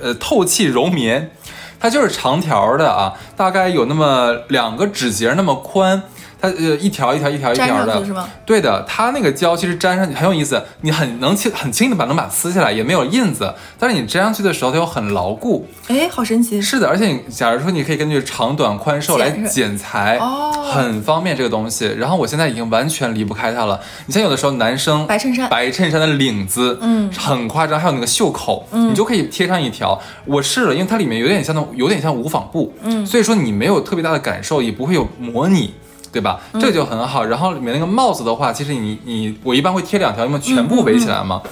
[0.00, 1.30] 呃，透气柔棉，
[1.78, 6.02] 它就是长条的啊，大概有那么两个指节那么宽。
[6.40, 8.28] 它呃一条一条一条一条的是吗？
[8.46, 15.66] 对的，它那个胶其实粘上去很有意思，你很能轻很轻易的把能把它撕下来，也没有印子，但是你粘上去的时候它又很牢固。
[15.88, 16.60] 哎，好神奇！
[16.60, 21.86] 是的，而且你假如说你可以根据长短宽瘦来剪裁，哦很方便这个东西。
[21.98, 23.80] 然后我现在已经完全离不开它了。
[24.06, 30.00] 你像有的时候男生白衬衫白衬衫的领子，嗯，很夸张，还有那个袖口，嗯，你就可以贴上一条。
[30.24, 35.74] 我试了，因为它里面有点像那种有点像无纺布，嗯，所以说你没有特别大的感受，也不会有模拟。
[36.12, 36.40] 对吧？
[36.54, 37.24] 这个就很好。
[37.24, 41.42] 然后里面那个帽子的话，其实你你我一般会贴两条，因为全部围起来嘛。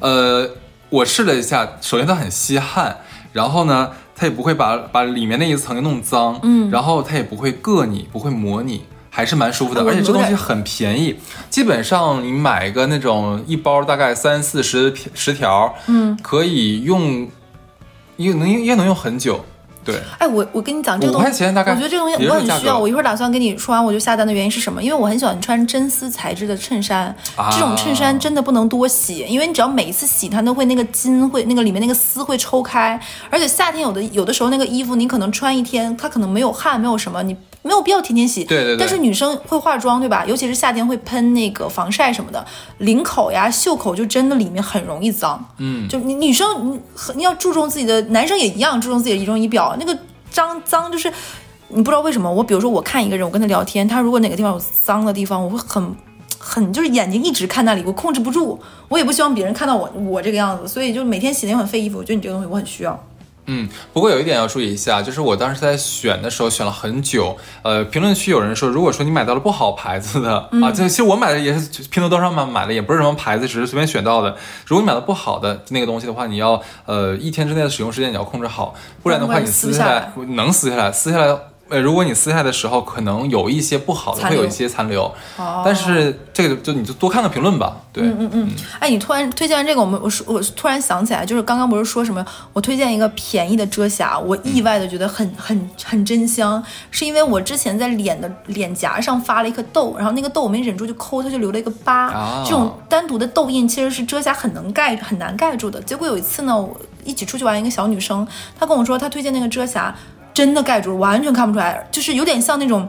[0.00, 0.48] 呃，
[0.88, 2.98] 我试了一下，首先它很吸汗，
[3.32, 8.84] 然后呢，它也不会把把里面那一层弄脏，嗯，然后它也不会硌你，不会磨你。
[9.14, 11.14] 还是蛮舒服的，而且这东西很便宜，
[11.50, 17.28] 基本上你买个那种一包大概三四十十条，嗯，可以用，
[18.16, 19.44] 应能应该能用很久，
[19.84, 22.78] 对，哎，我我跟你讲这个东西，块钱大概我觉得这个东西我很需要。
[22.78, 24.82] 我一会儿打算跟你说完我就下单的原因是什么？
[24.82, 38.44] 因为我很喜欢穿真丝材质的衬衫，啊这种衬衫真的不能多洗，因为你只要每一次洗它都会那个筋会那个里面那个丝会抽开，而且夏天有的有的时候那个衣服你可能穿一天它可能没有汗没有什么，你没有必要天天洗。
[38.44, 40.24] 对对对但是女生会化妆对吧？
[40.26, 42.44] 尤其是夏天会喷那个防晒什么的，
[42.78, 45.42] 领口呀袖口就真的里面很容易脏。
[45.58, 49.96] 嗯，就你女生你很你要注重自己的，男生也一样注重自己的仪容仪表，那个
[50.30, 51.12] 脏脏就是。
[51.74, 55.96] 你不知道为什么，我比如说我看一个人，我跟他聊天，他如果哪个地方有脏的地方，我会很
[56.38, 61.96] 很就是眼睛一直看那里，我控制不住，我也不希望别人看到我我这个样子，所以就每天洗的又很费衣服。
[61.96, 63.02] 我觉得你这个东西我很需要。
[63.46, 67.36] 嗯，不过有一点要注意一下，就是我当时在选的时候选了很久。
[67.62, 74.36] 呃，评论区有人说，如果说你买到了不好牌子的、嗯啊，这其实我买的也是拼多多上面买的，也不是什么牌子，只是随便选到的。
[74.64, 81.51] 如果你买的不好的那个东西的话，你要呃一天之内的使用时间你要控制好，不然的话你撕下来能撕下来，撕下来。
[81.72, 85.04] 呃，如果你撕下来的时候，可能有一些不好的，会有一些残留。
[85.38, 87.76] 哦但是这个就你就多看看评论吧。
[87.92, 102.08] 对，嗯嗯嗯哎，你突然推荐完这个，我们我说我突然想起来，就是刚刚不是说什么我推荐一个便宜的遮瑕，我意外的觉得很很很真香，是因为我之前在脸的脸颊上发了一颗痘，然后那个痘我没忍住就抠，它就留了一个疤。
[102.10, 105.80] 啊这种单独的痘印其实是遮瑕很能盖很难盖住的。
[105.82, 108.26] 结果有一次呢，我一起出去玩，一个小女生，
[108.58, 109.94] 她跟我说她推荐那个遮瑕。
[110.34, 112.88] 真的盖住了，完全看不出来，就是有点像那种，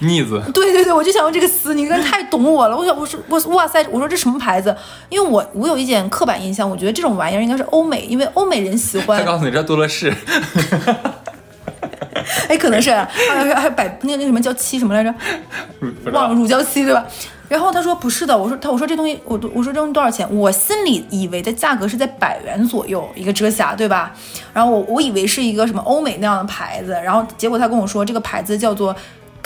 [0.00, 2.76] 腻子， 对对对，我就想用这个词，你真的太懂我了。
[2.76, 4.74] 我想，我说我哇塞，我说这什么牌子？
[5.08, 10.12] 因为我我有一点刻板印象，我觉得这种玩意儿应该是欧美，因为欧美人喜他欢，告诉你这多乐士，
[12.48, 15.14] 哎，可能是，还百那那什么叫七什么来着？
[16.12, 17.06] 忘了乳胶漆对吧？
[17.48, 20.28] 然后他说不是的，我说他我说这东西我我说这东西多少钱？
[20.34, 24.14] 我心里以为的价格是在百元左右一个遮瑕，对吧？
[24.52, 28.94] 然后我我以为是一个什么欧美那样的牌子，然后结果他跟我说这个牌子叫做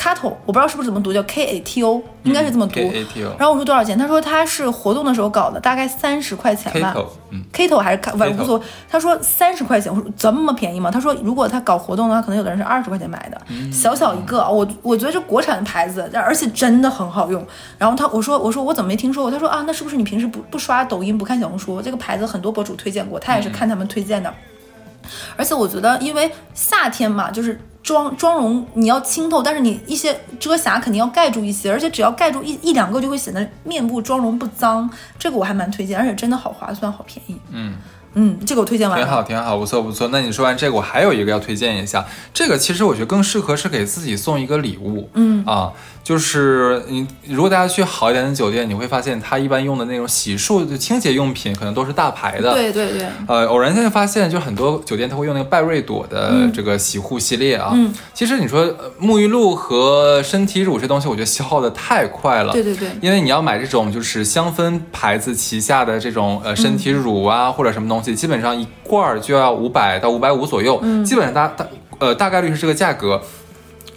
[0.02, 2.74] Kato，我不知道是不是怎么读，叫 K A T O，应该是这么读。
[2.74, 3.96] K-A-T-O 然后我说多少钱？
[3.96, 6.92] 他说他是活动的时候搞的，大概三十块钱吧。
[6.92, 8.64] Kato，嗯 Kato 还是卡，反正 Kato 无所谓。
[8.90, 10.90] 他说三十块钱，我说这么便宜吗？
[10.90, 14.38] 他说如果他搞活动的话，可能有的人是二十块钱买的，嗯小小一个。
[14.38, 17.46] 我我觉得这国产的牌子，而且真的很好用。
[17.78, 19.30] 然后他我说我说我怎么没听说过？
[19.30, 21.80] 他说啊，那是不是你平时不不刷抖音不看小红书？
[21.80, 24.34] 这个牌子很多博主推荐过，他也是看他们推荐的。
[25.36, 34.88] 而且我觉得，因为夏天嘛，就是妆妆容你要清透，但是你一些遮瑕肯定要盖住一些，而且只要盖住一一两个，就会显得面部妆容不脏。
[35.18, 37.36] 这个我还蛮推荐，而且真的好划算，好便宜。
[37.50, 37.74] 嗯。
[38.14, 39.06] 嗯，这个我推荐完了。
[39.06, 40.08] 挺好，挺好，不错不错。
[40.08, 45.08] 那你说完这个，我还有一个要推荐一下，这个其实我觉得更适合是给自己送一个礼物。
[45.14, 45.72] 嗯啊，
[46.04, 52.54] 就是你如果大家去好一点的酒店，你会发现它一般用的那种洗漱就清洁用品可能都是大牌的。。
[52.54, 57.70] 对对对，呃，偶然间发现，就很多酒店它会用那个拜瑞朵的这个洗护系列啊。
[57.74, 62.52] 嗯其实你说呃沐浴露和身体乳这东西，我觉得消耗的太快了。
[62.52, 71.66] 对对对因为你要买这种就是香氛牌子旗下的这种呃身体乳啊、或者什么东西，基本上一罐儿就要五百到五百五左右，嗯基本上大大
[71.98, 73.20] 呃大概率是这个价格。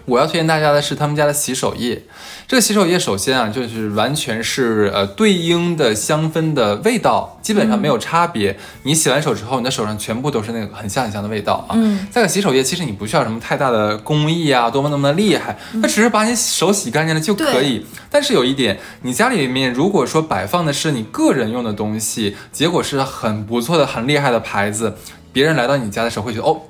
[0.05, 2.03] 我要推荐大家的是他们家的洗手液，
[2.47, 8.55] 这个洗手液首先啊，就是完全是呃对应的香氛的味道，基本上没有差别。
[8.83, 11.73] 你洗完手之后，你的手上全部都是那个很香很香的味道啊。
[11.73, 17.85] 嗯，再个洗手液，其实你不需要什么太大的工艺啊，多么多么的厉害，它只是把你手洗干净了就可以。
[18.11, 24.95] 但是有一点，你家里面如果说摆放的是你个人用的东西，结果是很不错的、很厉害的牌子，
[25.33, 26.61] 别人来到你家的时候会觉得哦。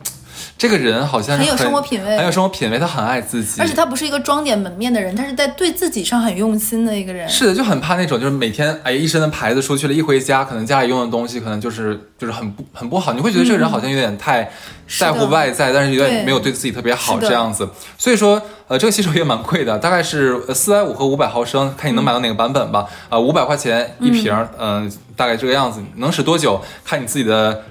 [0.58, 7.28] 这个人好像是很有生活品味很有生活品味，他很爱自己，而且他不是一个装点门面的人，他是在对自己上很用心的一个人。
[7.28, 14.50] 是的，就很怕那种，就是每天哎一身的牌子出去了，一回家可能家里用的东西可能就是就是很不很不好，你会觉得这个人好像有点太
[14.88, 17.68] 在乎外在，但是有点没有对自己特别好这样子。
[17.98, 22.86] 所以说，呃，这个洗手液蛮贵的，大概是四百五和五百毫升，看你能买到哪个版本吧。
[23.10, 27.62] 啊、五百块钱一瓶，嗯、大概这个样子，能使多久看你自己的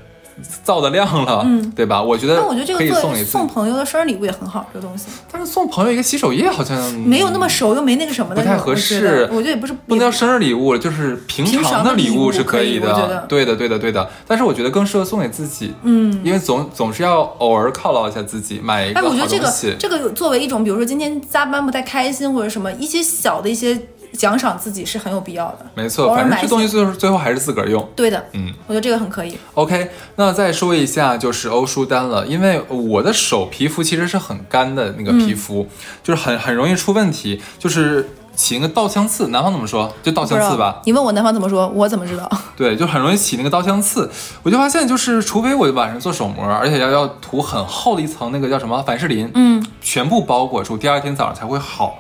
[0.63, 2.03] 造的量了，嗯对吧？
[2.03, 13.27] 我觉得但我觉得这可以个送送，朋友的生日礼物也很好，这个东西但是送朋友一个洗手液好像没有那么熟又没那个什么的，不太合适我觉得也不是不能叫生日礼物，就是平平常常的礼物是可以以的。
[13.29, 14.09] 对的，对的，对的。
[14.27, 16.21] 但是我觉得更适合送给自己，嗯。
[16.25, 19.77] 因为总总是要偶尔犒劳一下自己，买一个哎，好我觉得这个东西。
[19.79, 23.79] 这个作为一种，比如说今天加班不太开心或者什么一些小的一些
[24.17, 25.67] 奖赏自己是很有必要的。
[25.75, 27.87] 没错，反正这东西最后最后还是自个儿用。
[27.95, 29.37] 对的，嗯我觉得这个很可以。
[29.55, 35.69] ，OK，那再说一下就是欧舒丹了，因为我的手皮肤其实是很干的那个皮肤，
[36.03, 39.93] 就是很很容易出问题，就是起那个倒枪刺，南方怎么说？
[40.03, 40.81] 就倒枪刺吧。
[40.85, 42.31] 你问我南方怎么说，我怎么知道？
[42.57, 44.11] 对，就很容易起那个倒枪刺。
[44.43, 51.99] 我就发现，就是除非我晚上做手膜，而且要要涂很厚的一层那个叫什么凡士林，嗯，全部包裹住，第二天早上才会好。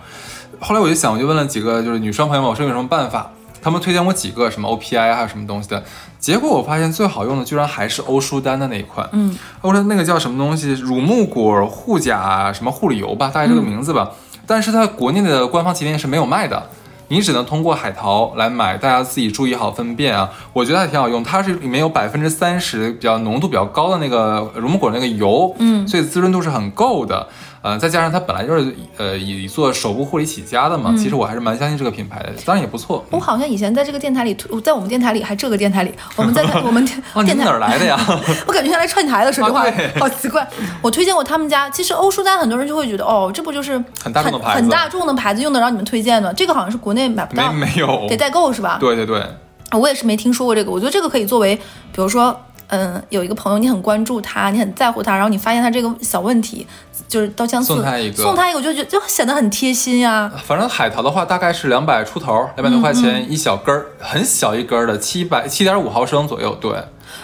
[0.60, 3.30] 后来我就想，我就问了几个就是女生朋友们，我说有什么办法？
[3.62, 5.82] 他们推荐我几个什么 OPI 还有什么东西的，
[6.18, 9.08] 结果我发现最好用的居然还是欧舒丹的那一款。
[9.12, 10.74] 嗯，欧舒丹那个叫什么东西？
[10.74, 14.10] 乳木果护甲什么护理油吧，大概这个名字吧。
[14.46, 16.62] 但是它国内的官方旗舰店是没有卖的。
[17.08, 20.30] 你只能通过海淘来买，大家自己注意好分辨啊！
[20.54, 27.28] 我觉得还挺好用，它是里面有百分之三十比较浓度比较高的那个乳木果那个油，嗯，所以滋润度是很够的。
[27.64, 33.02] 呃，再加上它本来就是呃以做手部护理起家的嘛，嗯其实我还是蛮相信这个品牌的，当然也不错。
[33.08, 37.98] 我好像以前在这个电台里推，在我们电台里，还这个电台里，我们在 我们电台们哪儿来的呀？
[38.46, 40.46] 我感觉像来串台的，说实话，啊好奇怪。
[40.82, 46.30] 我推荐过他们家，其实欧舒丹很多人就会觉得，哦，这不就是很大众的牌子很大众的牌子，用得着你们推荐的。
[46.34, 48.76] 这个好像是国内买不没到，没有得，代购是吧？
[48.78, 49.24] 对对对，
[49.72, 50.70] 我也是没听说过这个。
[50.70, 51.62] 我觉得这个可以作为，比
[52.02, 56.66] 如说，嗯，有一个朋友你很关注他，你很在乎他，然后你发现他这个小问题，
[57.06, 58.22] 就是刀枪刺，送他一个。
[58.22, 66.56] 送他一个，我就觉得就显得很贴心呀、反正海淘的话大概是两百出头，两百多块钱一小根儿，很小一根儿的，七百七点五毫升左右。
[66.60, 66.72] 对，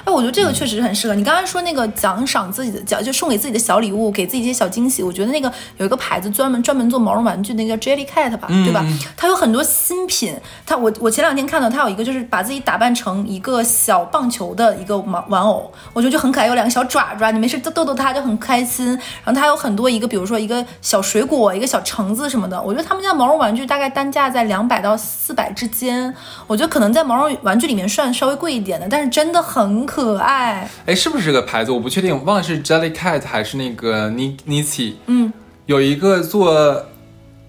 [0.04, 1.22] 哎，我觉得这个确实很适合你。
[1.22, 5.02] 刚刚说那个奖赏自己的，奖就送给自己的小礼物，给自己一些小惊喜。
[5.02, 8.84] 我觉得那个有一个牌子专门专门做毛绒玩具，那个叫 Jellycat 吧，对吧？
[9.16, 10.34] 它有很多新品。
[10.64, 18.88] 它我我前两天看到它有一个就是把自己打扮成一个小棒球的一个玩玩偶，我觉得就很可爱，有两个小爪爪，你没事逗逗逗它就很开心。
[19.24, 22.60] 然后它有很多一个，比如说一个小水果，一个小橙子什么的。
[22.60, 26.14] 我觉得他们家毛绒玩具大概单价在两百到四百之间，
[26.46, 30.70] 我觉得可能在毛绒玩具里面算稍微贵一点的，但是真的很可爱。
[30.86, 31.72] 哎，是不是这个牌子？
[31.72, 34.94] 我不确定，忘了是 Jellycat 还是那个 Ni Nisi。
[35.06, 35.32] 嗯，
[35.66, 36.86] 有一个做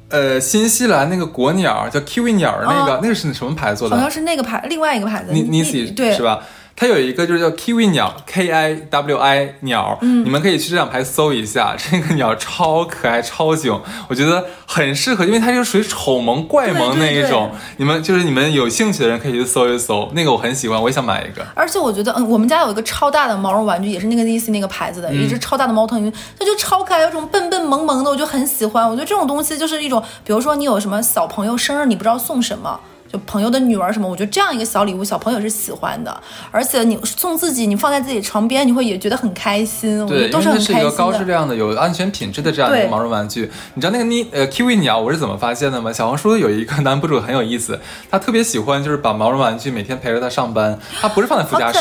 [0.09, 3.95] 呃新西兰那个国鸟叫 Kiwi 鸟儿那个，哦那个是什么牌子做的？
[3.95, 6.41] 好像是那个牌，另外一个牌子 Ni 你 Nisi 对是吧？
[6.81, 17.51] 它有一个就是叫 Kiwi 鸟，K I W I 鸟，嗯你们可以去这两排搜一下， 这个鸟超可爱、超囧，我觉得很适合，因为它就属于丑萌、怪萌那对对一种。
[17.77, 21.45] 你们就是你们有兴趣的人可以去搜一搜，那个我很喜欢，我也想买一个。
[21.53, 28.89] 而且我觉得，嗯，我们家有一个超大的毛绒玩具，也是那个 DC 那个牌子的，一只超大的猫头鹰，它就超可爱，有种笨笨萌萌的，我就很喜欢。
[28.89, 32.79] 我觉得这种东西就是一种，比如说你有什么小朋友生日，你不知道送什么。
[33.11, 41.25] 就朋友的女儿什么，我觉得这样一个小礼物，小朋友是喜欢的，而且你送自己，你放在自己床边，你会也觉得很开心，我觉对，得都是一很开心个高质的。
[41.25, 43.51] 量的、有安全品质的这样一个毛绒玩具。
[43.73, 45.91] 你知道那个妮呃 Kiwi 鸟我是怎么发现的吗？
[45.91, 51.79] 小红书有一个男博主很有意思，他特别喜欢就是把毛绒玩具每天陪着他上班，他不是放在副驾驶，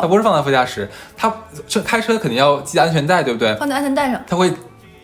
[0.00, 1.32] 他不是放在副驾驶，他
[1.66, 3.54] 这开车肯定要系安全带，对不对？
[3.56, 4.52] 放在安全带上，他会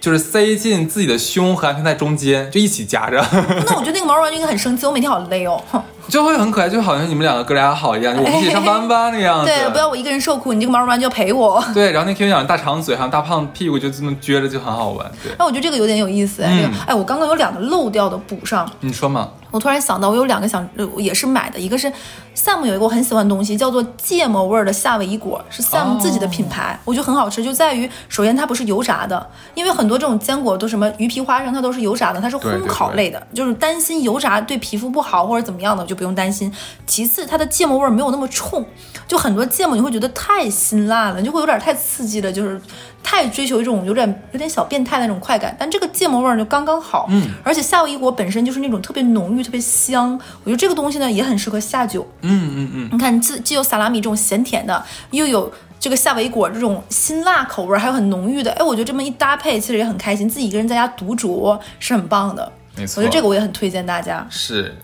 [0.05, 5.59] 就是塞进自己的胸和安全带中间，就一起夹着，那我觉得那个毛绒玩具应该很生气，我每天好累哦。
[6.05, 9.47] 哼 就会很可爱，就好像你们两个哥俩好一样，就我们一起上班吧那个样子。
[9.47, 11.63] 对，不要我一个人受苦，你这个毛绒玩具要陪我。
[11.73, 15.11] 对，然后那 Q 鸟大长嘴，还有大胖屁股，就这么撅着，就很好玩。
[15.23, 16.43] 对，哎，我觉得这个有点有意思。
[16.43, 18.71] 哎，这个，哎，我刚刚有两个漏掉的补上。
[18.81, 19.29] 你说嘛？
[19.51, 21.87] 我突然想到，我有两个想，呃也是买的，一个是
[22.35, 36.53] Sam 有一个我很喜欢的东西，叫做芥末味儿的夏威夷果，是 Sam 哦自己的品牌，我觉得很好吃，就在于首先它不是油炸的，因为很多这种坚果都什么鱼皮花生，它都是油炸的，它是烘对对对烤类的，就是担心油炸对皮肤不好或者怎么样的就不用担心。
[36.87, 38.65] 其次，它的芥末味儿没有那么冲，
[39.07, 42.61] 就很多芥末你会觉得太辛辣了，你就会有点太刺激了，就是
[43.03, 45.55] 太追求一种有点有点小变态的那种快感。
[45.59, 52.07] 但这个芥末味儿就刚刚好，嗯，而且夏威夷果本身就是那种特别浓郁、特别香，我觉得这个东西呢也很适合下酒。
[52.23, 60.29] 嗯嗯嗯，你看，既既有萨拉米这种咸甜的，又有这个夏威夷果这种辛辣口味儿，还有很浓郁的，哎，我觉得这么一搭配，其实也很开心。
[60.29, 62.51] 自己一个人在家独酌是很棒的。
[62.77, 64.27] 没错我觉得这个我也很推荐大家。
[64.29, 64.75] 是，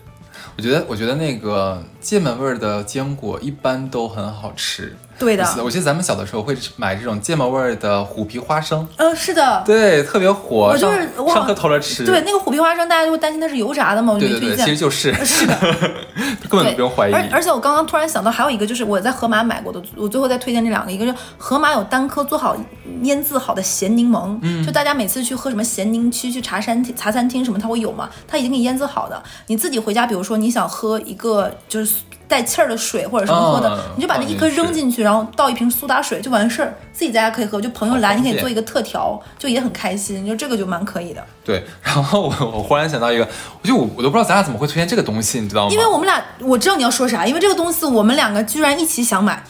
[0.61, 4.95] 我觉得我觉得那个芥末味儿的坚果一般都很好吃。
[5.21, 12.05] 对的我记得咱们小的时候会买这种芥末味儿的虎皮花生，嗯，是的，对，特别火，我就是上课偷着吃。
[12.05, 14.65] 对那个虎皮花生，大家就会担心它是油炸的嘛，我就对对对，没推荐。
[14.65, 15.57] 其实就是， 是的，
[16.49, 17.13] 根本对，不用怀疑。
[17.13, 22.55] 而而且我刚刚突然想到，还有一个就是我在盒马买过的，我最后再推荐这两个，一个是盒马有单颗做好
[23.03, 31.95] 腌制好的咸柠檬，嗯就大家每次去喝什么咸柠区、去茶餐厅、茶餐厅什么，它会有嘛，它已经给你腌制好的，你自己回家，比如说你想喝一个就是。
[32.31, 37.59] 带气儿的水或者什么喝的，嗯你就把那一颗扔进去，然后倒一瓶苏打水就完事儿，自己在家可以喝。
[37.59, 40.25] 就朋友来，你可以做一个特调，就也很开心。
[40.25, 43.27] 就这个就蛮可以的，对，然后我我忽然想到一个，
[43.61, 45.71] 我就我我都不知道咱俩怎么会推荐这个东西，你知道吗？
[45.73, 49.43] 因为我们俩我知道你要说啥，因为这个东西我们两个居然一起想买。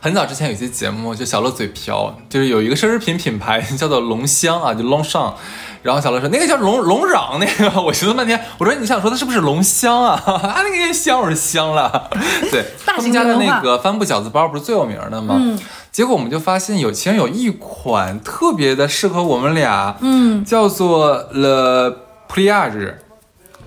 [0.00, 5.34] 很早之前有一期节目就小乐嘴瓢，就是有一个奢侈品品牌 叫做龙香啊，就 Longchamp。
[5.82, 10.22] 然后小乐说那个叫龙龙壤那个，我寻思半天，我说你想说的是不是龙香啊？
[10.24, 12.08] 啊，那个香我是香了。
[12.50, 15.34] 对，大他们家的那个帆布饺子包不是最有名的吗？
[15.38, 15.58] 嗯。
[15.90, 21.94] 结果我们就发现有其中有一款特别的适合我们俩，嗯，叫做 Le
[22.32, 22.94] Pliage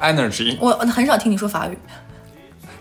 [0.01, 0.57] Energy。
[0.59, 1.77] 我我很少听你说法语。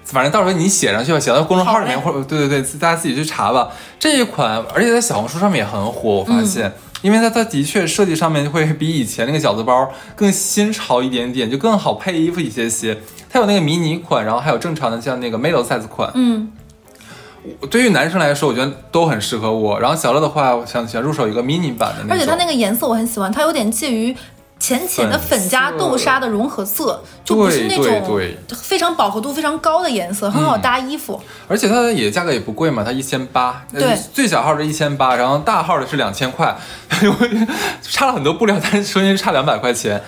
[0.05, 3.69] 反正到时候你写上去吧，写到公众号里面，或者对对对，大家自己去查吧。
[3.99, 6.73] 这一款，而且在小红书上面也很火，我发现，
[7.05, 12.97] 因为它它的确设计上面会比以前那个饺子包更新潮一点点，就更好配衣服一些些。
[13.29, 16.11] 它有那个迷你款，然后还有正常的像那个 middle size 款。
[16.15, 16.51] 嗯，
[17.71, 19.79] 对于男生来说，我觉得都很适合我。
[19.79, 22.15] 然后小乐的话，我想想入手一个 mini 版的。
[22.15, 24.17] 而且它那个颜色我很喜欢，它有点介于
[24.65, 31.21] 浅浅的粉加豆沙的融合色，就不是那种对非常饱和度非常高的颜色，很好搭衣服。
[31.47, 36.57] 而且它的也价格也不贵嘛，它一千八，呃对最小号的一千八，然后大号的是两千块，
[37.83, 40.03] 差了很多布料，但是中间差两百块钱。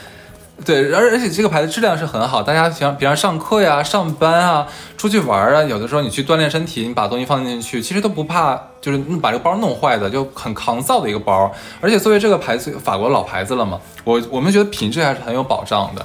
[0.64, 4.66] 对，而而且这个牌子质量是很好，大家平常平常上课呀、上班啊、
[4.96, 11.52] 出去玩啊，有的时候你去锻炼身体，你把东西放进去，其实都不怕，就是把这个包弄坏的，就很抗造的一个包。
[11.80, 16.04] 而且作为这个牌子法国老牌子了嘛，我我们觉得品质还是很有保障的。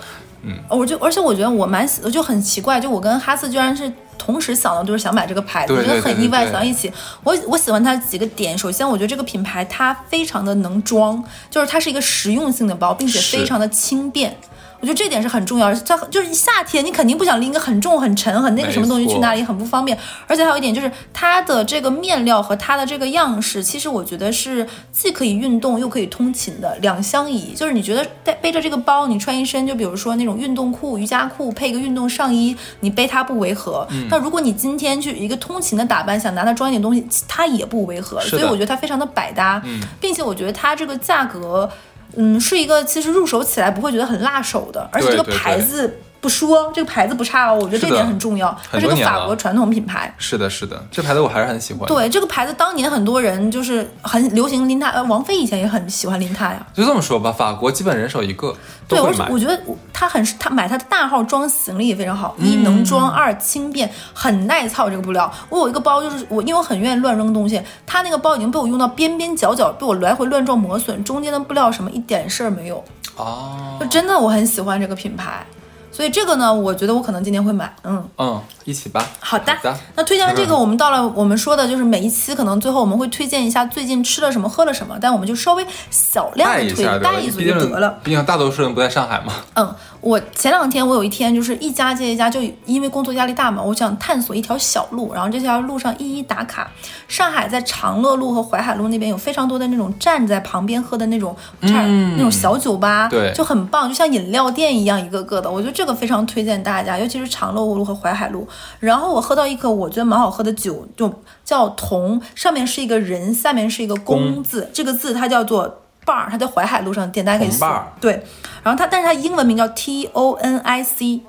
[0.69, 6.91] 我就而且我觉得我蛮喜，就很奇怪，就我跟哈斯居然是同时想到就是想买这个牌子，对我觉得很意外，想到一起。
[7.23, 14.35] 我我喜欢它几个点，首先我觉得这个品牌它非常的能装，就是它是一个实用性的包，并且非常的轻便。
[14.81, 19.95] 我觉得这点是很重要的，在就是夏天，你肯定不想拎个很重、很沉、很那个什么东西去哪里，很不方便。
[20.25, 27.53] 而且还有一点就是它的这个面料和它的这个样式，其实我觉得是既可以运动又可以通勤的，两相宜。
[27.55, 33.87] 就是你觉得带背着这个包，你穿一身就比如说那种运动裤、瑜伽裤，配一个运动上衣，你背它不违和。
[33.91, 38.19] 嗯那如果你今天去一个通勤的打扮，想拿它装一点东西，它也不违和。
[38.21, 39.61] 所以我觉得它非常的百搭，
[39.99, 41.69] 并且我觉得它这个价格。
[42.15, 48.55] 嗯，是一个其实入手起来不会觉得很辣手的，而且这个牌子不说，这个牌子不差哦，我觉得这点很重要。
[48.71, 56.63] 它是个法国传统品牌，是的，是的，这牌子我还是很喜欢。，对这个牌子，当年很多人就是很流行拎它，呃，王菲以前也很喜欢拎它呀。
[56.75, 58.55] 就这么说吧，法国基本人手一个，
[58.87, 59.25] 对，都会买。
[59.25, 59.59] 而且我觉得
[59.91, 65.31] 它很它买它的大号装行李也非常好，一嗯能装，二轻便，很耐操这个布料。
[65.49, 72.83] 我有一个包，就是我因为我很愿意乱扔东西，它那个包已经被我用到边边角角，被我来回乱撞磨损，中间的布料什么一点事儿没有。
[73.17, 75.45] 哦就，真的我很喜欢这个品牌，
[75.91, 77.75] 所以这个呢，我觉得我可能今年会买。
[77.83, 79.05] 嗯，嗯，一起吧。
[79.19, 79.53] 好的。
[79.53, 87.99] 好的那推荐完这个，我们到了我们说的就是每一期可能最后我们会推荐一下最近吃了什么、喝了什么，但我们就稍微小量的推带一下，带一嘴就得了。
[88.03, 89.33] 毕竟大多数人不在上海嘛。
[89.55, 96.69] 嗯，我前两天我有一天就是一家接一家，就因为工作压力大嘛，我想探索一条小路，然后这条路上一一打卡。
[97.07, 105.51] 上海在长乐路和淮海路那边有非常多的那种站在旁边喝的那种嗯、那种小酒吧，对就很棒，就像饮料店一样一个个的。
[105.51, 108.47] 我觉得这个非常推荐大家，尤其是长乐路和淮海路。
[108.79, 111.13] 然后我喝到一口我觉得蛮好喝的酒，就
[111.45, 115.80] 叫铜，上面是一个人，下面是一个公公字，这个字它叫做。
[116.05, 117.65] bar，它在淮海路上店，大家可以搜。
[117.99, 118.23] 对，
[118.63, 121.21] 然后它，但是它英文名叫 T O N I C，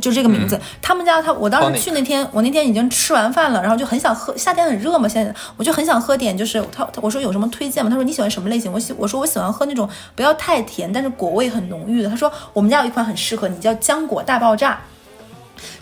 [0.00, 0.58] 就这个名字。
[0.80, 7.90] 他们家他，我当时去那天，我那天已经吃完饭了，然后就很想喝，夏天很热嘛，现在我就很想喝点，就是他他我说有什么推荐吗？
[7.90, 8.72] 他说你喜欢什么类型？
[8.72, 12.08] 我喜我说我喜欢喝那种不要太甜，但是果味很浓郁的。
[12.08, 14.80] 他说我们家有一款很适合你，叫浆果大爆炸。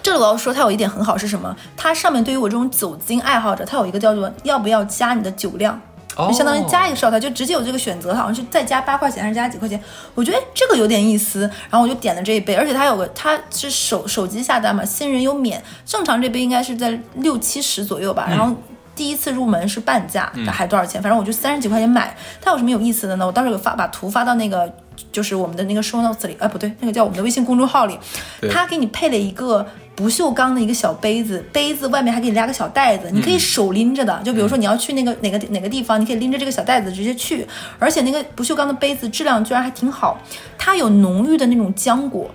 [0.02, 1.54] 这里我要说，它有一点很好是什么？
[1.76, 5.80] 它上面对于我这种酒精爱好者，它有一个叫做要不要加你的酒量。
[6.26, 9.80] 就相当于加一个 shot，就直接有这个选择，好像是再加八块钱还是加几块钱？
[10.14, 11.40] 我觉得哎这个有点意思，
[11.70, 18.54] 然后我就点了这一杯，而且它有个它是手手机下单嘛，新人有免，正常这杯应该是在六七十左右吧，然后。
[18.98, 21.00] 第一次入门是半价，还多少钱？
[21.00, 22.16] 反正我就三十几块钱买。
[22.40, 23.24] 它有什么有意思的呢？
[23.24, 24.68] 我到时候有发把图发到那个，
[25.12, 27.96] 就是我们的那个 show notes 里，哎，不对，那个叫我们的微信公众号里。
[28.40, 29.64] 对它给你配了一个
[29.98, 34.22] 不锈钢的一个小杯子，杯子外面还给你拉个小袋子，你可以手拎着的。
[34.24, 37.44] 就比如说你要去那个哪个哪个地方，你可以拎着这个小袋子直接去。
[37.80, 40.16] 而且那个不锈钢的杯子质量居然还挺好，
[40.56, 42.30] 它有浓郁的那种浆果。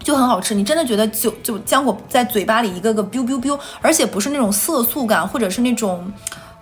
[0.00, 6.12] 就很好吃，你真的觉得酒就浆果在嘴巴里一个个 biu biu biu，而且不是那种色素感或者是那种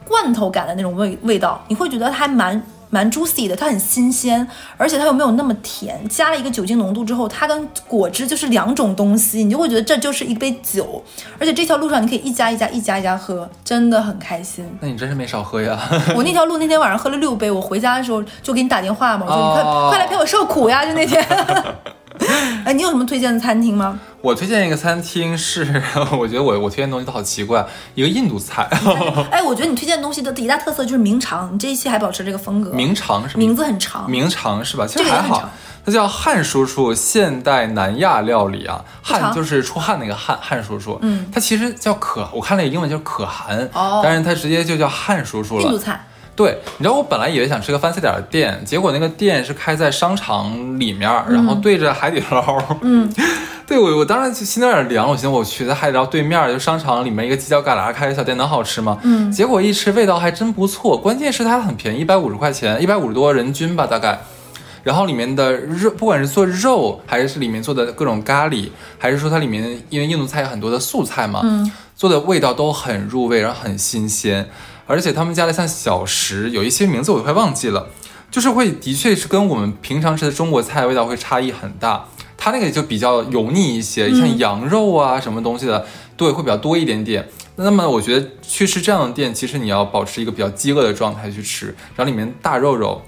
[0.07, 2.63] 罐头感的那种味味道，你会觉得它还蛮
[2.93, 11.03] 蛮 juicy 的，它很新鲜，而且它又没有那么甜，加了一个酒精浓度之后，它跟果汁就是两种东西，你就会觉得这就是一杯酒，
[11.39, 14.63] 而且这条路上你可以一家一家一家一家喝，真的很开心。
[14.81, 15.81] 那你真是没少喝呀。
[16.15, 21.25] 我那条路那天晚上喝了六杯，我回家的时候就给你打电话嘛，我说你快、哦快来陪我受苦呀，就那天。
[22.65, 23.99] 哎，你有什么推荐的餐厅吗？
[24.21, 25.83] 我推荐一个餐厅是，
[26.17, 27.65] 我觉得我我推荐的东西都好奇怪，
[27.95, 28.63] 一个印度菜，
[29.33, 32.71] 哎，我觉得你推荐的东西的一大特色就是名长，你这一期还保持这个风格。
[32.71, 34.87] 名长是吗名字很长，名长是吧？
[34.87, 35.51] 其实还好
[35.85, 45.65] 它叫汉叔叔现代南亚料理啊，汉就是出汗那个汉汉叔叔，嗯，它其实叫可，我看了英文叫可汗，哦但是它直接就叫汉叔叔了。
[45.65, 46.07] 印度菜。
[46.35, 52.59] 对，你知道我本来以为想吃个 fancy 点的店，结果那个店是开在商场里面，然后对着海底捞。
[52.81, 53.13] 嗯，
[53.67, 58.99] 对我我当时就心有点凉，我寻思我去在海底捞对面就商场里面一个犄角旮旯开的小店能好吃吗？
[59.03, 64.19] 嗯，结果一吃味道还真不错，关键是它很便宜，一百五十块钱，一百五十多人均吧大概。
[64.83, 68.69] 然后里面的肉，不管是做肉，还是里面做的各种咖喱，
[68.99, 74.49] 还是说它里面因为印度菜有很多的素菜嘛，嗯，做的味道都很入味，然后很新鲜。
[74.87, 77.89] 而且他们家的像小食，有一些名字我都快忘记了，
[78.31, 82.05] 就是会的确是跟我们平常吃的中国菜味道会差异很大。
[82.37, 87.29] 它那个就比较油腻一些，像羊肉啊什么东西的，对，会比较多一点点。
[87.55, 93.01] 那么我觉得去吃这样的店，其实你要保持一个比较饥饿的状态去吃，然后里面大肉肉，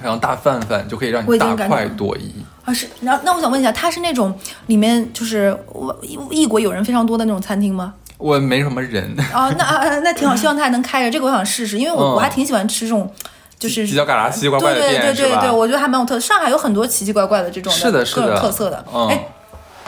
[0.00, 2.32] 然后大饭饭就可以让你大快朵颐。
[2.64, 4.32] 啊是，那那我想问一下，它是那种
[4.66, 5.58] 里面就是
[6.02, 7.92] 异异国友人非常多的那种餐厅吗？
[8.22, 9.04] 我没什么人，
[9.34, 11.10] 哦，那啊啊那挺好， 希望它还能开着。
[11.10, 13.10] 这个我想试试，因为我、嗯我还挺喜欢吃这种，
[13.58, 16.20] 就是犄角旮旯奇奇怪怪的对对店是吧对对对，我觉得还蛮有特色。
[16.20, 18.84] 上海有很多奇奇怪怪的这种是的是的各种特色的。
[18.94, 19.28] 嗯哎，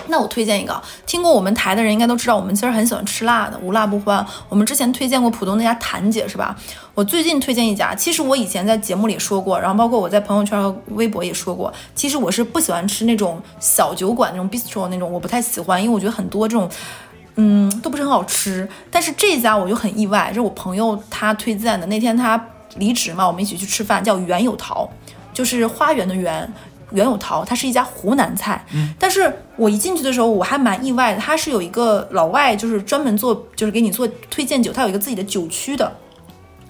[0.09, 4.26] 那我推荐一个，听过我们台的人应该都知道，我们其实很喜欢吃辣的，无辣不欢。
[4.49, 6.57] 我们之前推荐过浦东那家谭姐是吧？
[6.95, 16.68] 我最近推荐一家，其实我以前在节目里说过，然后包括我在朋友圈和微博也说过，其实我是不喜欢吃那种小酒馆那种 bistro 那种，我不太喜欢，因为我觉得很多这种。
[17.37, 21.87] 嗯，都不是很好吃，但是这家我就很意外，这是我朋友他推荐的。
[21.87, 22.43] 那天他
[22.76, 24.89] 离职嘛，我们一起去吃饭，叫园有桃，
[25.32, 26.53] 就是花园的园，
[26.93, 28.64] 园有桃，它是一家湖南菜。
[28.72, 35.93] 嗯，但是我一进去的时候，我还蛮意外的，它是有一个老外，就是专门做，就是给你做推荐酒，他有一个自己的酒区的。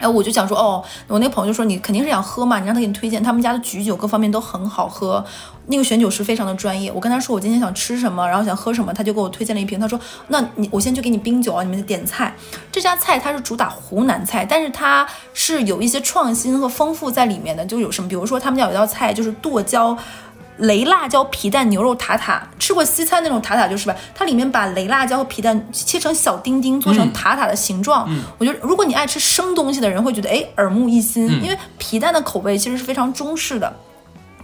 [0.05, 5.25] 哎，我就想说，哦，我那个朋友就说你肯定是想喝嘛，你让他给你推荐，他们家的菊酒各方面都很好喝，
[5.69, 6.93] 那个选酒师非常的专业。
[6.93, 9.81] 我跟他说我今天想吃什么，然后想喝什么，他就给我推荐了一瓶。
[9.81, 9.99] 他说，
[10.29, 12.35] 那你我先去给你冰酒啊，你们点菜。
[12.71, 19.97] 这家菜它是主打湖南菜，但是它是有一些创新和丰富在里面的，就有什么，比如说他们家有一道菜就是剁椒。
[20.59, 23.97] 雷辣椒皮蛋牛肉塔塔，吃过西餐那种塔塔就是吧？
[24.15, 28.09] 它里面把雷辣椒和皮蛋切成小丁丁，做成塔塔的形状。
[28.39, 33.75] 我觉得如果你爱吃生东西的人会觉得哎耳目一新，因为皮蛋的口味其实是非常中式的，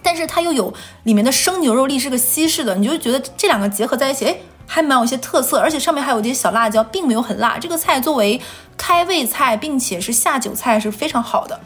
[0.02, 4.36] 但是它又有里面的生牛肉粒是个西式的，你就觉得这两个结合在一起，哎，
[4.72, 7.58] 还蛮有一些特色，而且上面还有一些小辣椒，并没有很辣。
[7.58, 8.40] 这个菜作为
[8.76, 11.58] 开胃菜，并且是下酒菜是非常好的。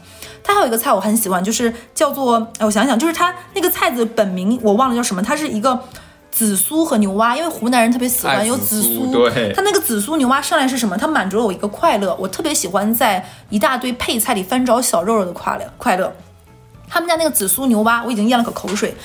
[0.43, 5.79] 它还有一个菜我很喜欢，就是叫做哎，我想想，就是它那个菜的本名我忘了叫什么，它是一个
[6.31, 9.11] 紫苏和牛蛙，因为湖南人特别喜欢有紫苏。
[9.11, 10.97] 对，它那个紫苏牛蛙上来是什么？
[10.97, 16.11] 它满足了我一个快乐，我特别喜欢在一大堆配菜里翻找小肉肉的快乐快乐。
[16.87, 18.95] 他们家那个紫苏牛蛙，我已经咽了口口水。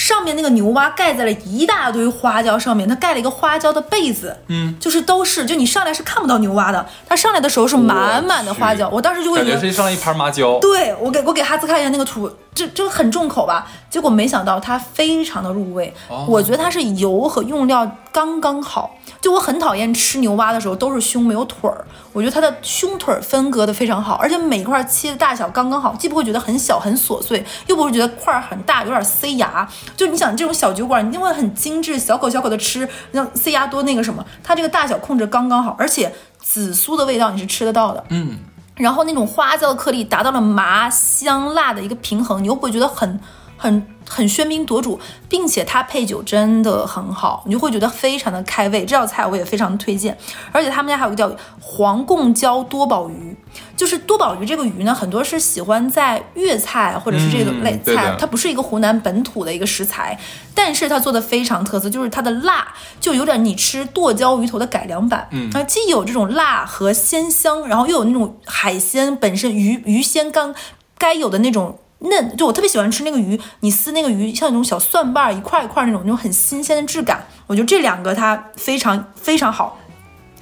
[0.00, 15.92] 上面那个牛蛙盖在了一大堆花椒上面，它盖了一个花椒的被子，嗯，就是都是，就你上来是看不到牛蛙的，它上来的时候是满满的花椒，我当时就会觉得是上来一盘麻椒，对我给我给哈斯看一下那个图，就就很重口吧，结果没想到它非常的入味，
[16.26, 18.96] 我觉得它是油和用料刚刚好。
[19.20, 21.84] 就我很讨厌吃牛蛙的时候都是胸没有腿儿，
[22.14, 29.68] 我觉得它的胸腿分割的非常好，而且每一块切的大小刚刚好，既不会觉得很小很琐碎，又不会觉得块儿很大有点塞牙。
[29.96, 38.38] 就你想这种小酒馆，一定会很精致，小口小口的吃，像塞牙多那个什么，它这个大小控制刚刚好，而且紫苏的味道你是吃得到的，嗯，
[38.76, 43.20] 然后那种花椒的颗粒达到了麻香辣的一个平衡，你又不会觉得很。
[43.62, 44.98] 很很喧宾夺主，
[45.28, 48.84] 并且它配酒真的很好，你就会觉得非常的开胃。
[48.84, 50.18] 这道菜我也非常推荐，
[50.50, 51.30] 而且他们家还有个叫
[51.60, 53.36] 黄贡椒多宝鱼，
[53.76, 60.18] 就是多宝鱼这个鱼呢，很多是喜欢在粤菜或者是这个类菜，它不是一个湖南本土的一个食材，
[60.52, 70.52] 但是它做的非常特色，就是它的辣就有点你吃剁椒鱼头的改良版，嗯，它既有这种辣和鲜香，然后又有那种海鲜本身鱼鱼鲜刚
[70.98, 71.78] 该有的那种。
[72.00, 77.26] 嫩，就我特别喜欢吃那个鱼，你撕那个鱼像那种小蒜瓣一块一块那种，那种很新鲜的质感。
[77.46, 79.78] 我觉得这两个它非常非常好。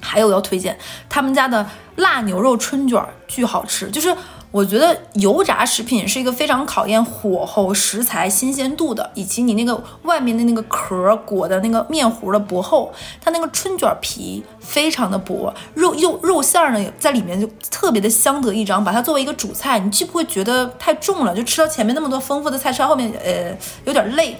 [0.01, 0.79] 还有要推荐
[1.09, 4.15] 他们家的辣牛肉春卷，巨好吃，就是。
[4.51, 12.91] 我觉得油炸食品是一个非常考验火候、食材新鲜度的，以及你那个外面的那个壳裹的那个面糊的薄厚。
[13.21, 18.83] 它那个春卷皮非常的薄，肉肉肉馅儿呢在里面就特别的相得益彰。
[18.83, 24.35] 把它作为一个主菜，你既不会觉得太重了，就吃到前面那么多丰富的菜，吃到后面呃有点累。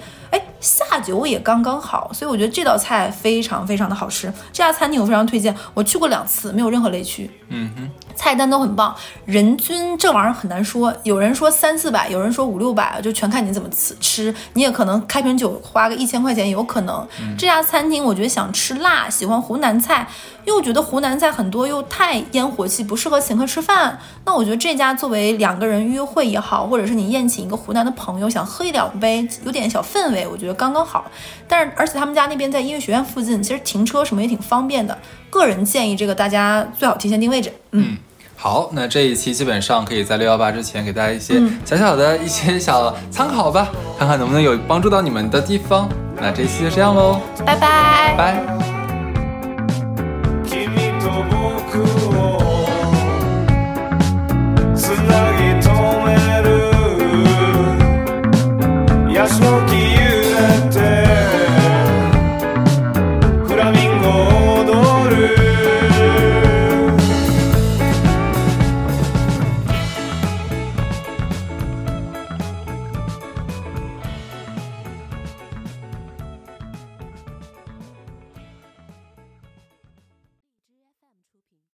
[0.59, 4.31] 哎，下酒也刚刚好，所以我觉得这道菜非常非常的好吃。
[4.51, 7.29] 这家餐厅我非常推荐，我去过两次，没有任何雷区。
[7.47, 8.95] 嗯哼，菜单都很棒，
[9.25, 13.95] 人均这玩意儿很难说，有人说三四百，有人说五六百，就全看你怎么吃。
[13.99, 17.07] 吃你也可能开瓶酒花个一千块钱，有可能。
[17.37, 20.07] 这家餐厅我觉得想吃辣，喜欢湖南菜，
[20.49, 23.97] 又觉得湖南菜很多又太烟火气，不适合请客吃饭。
[24.25, 30.27] 那我觉得这家作为两个人约会也好，或者是你宴请一个湖南的朋友，想喝一两杯，有点小氛围。
[30.27, 31.05] 我觉得刚刚好，
[31.47, 34.97] 但是而且他们家那边在音乐学院附近，其实停车什么也挺方便的。
[35.29, 37.53] 个人建议这个大家最好提前定位置。
[37.71, 37.97] 嗯，
[38.35, 45.87] 好，那这一期基本上可以在六幺八之前给大家一些小小的一些小参考吧，看看能不能有帮助到你们的地方。
[46.21, 48.78] 那这一期就这样喽，拜拜拜。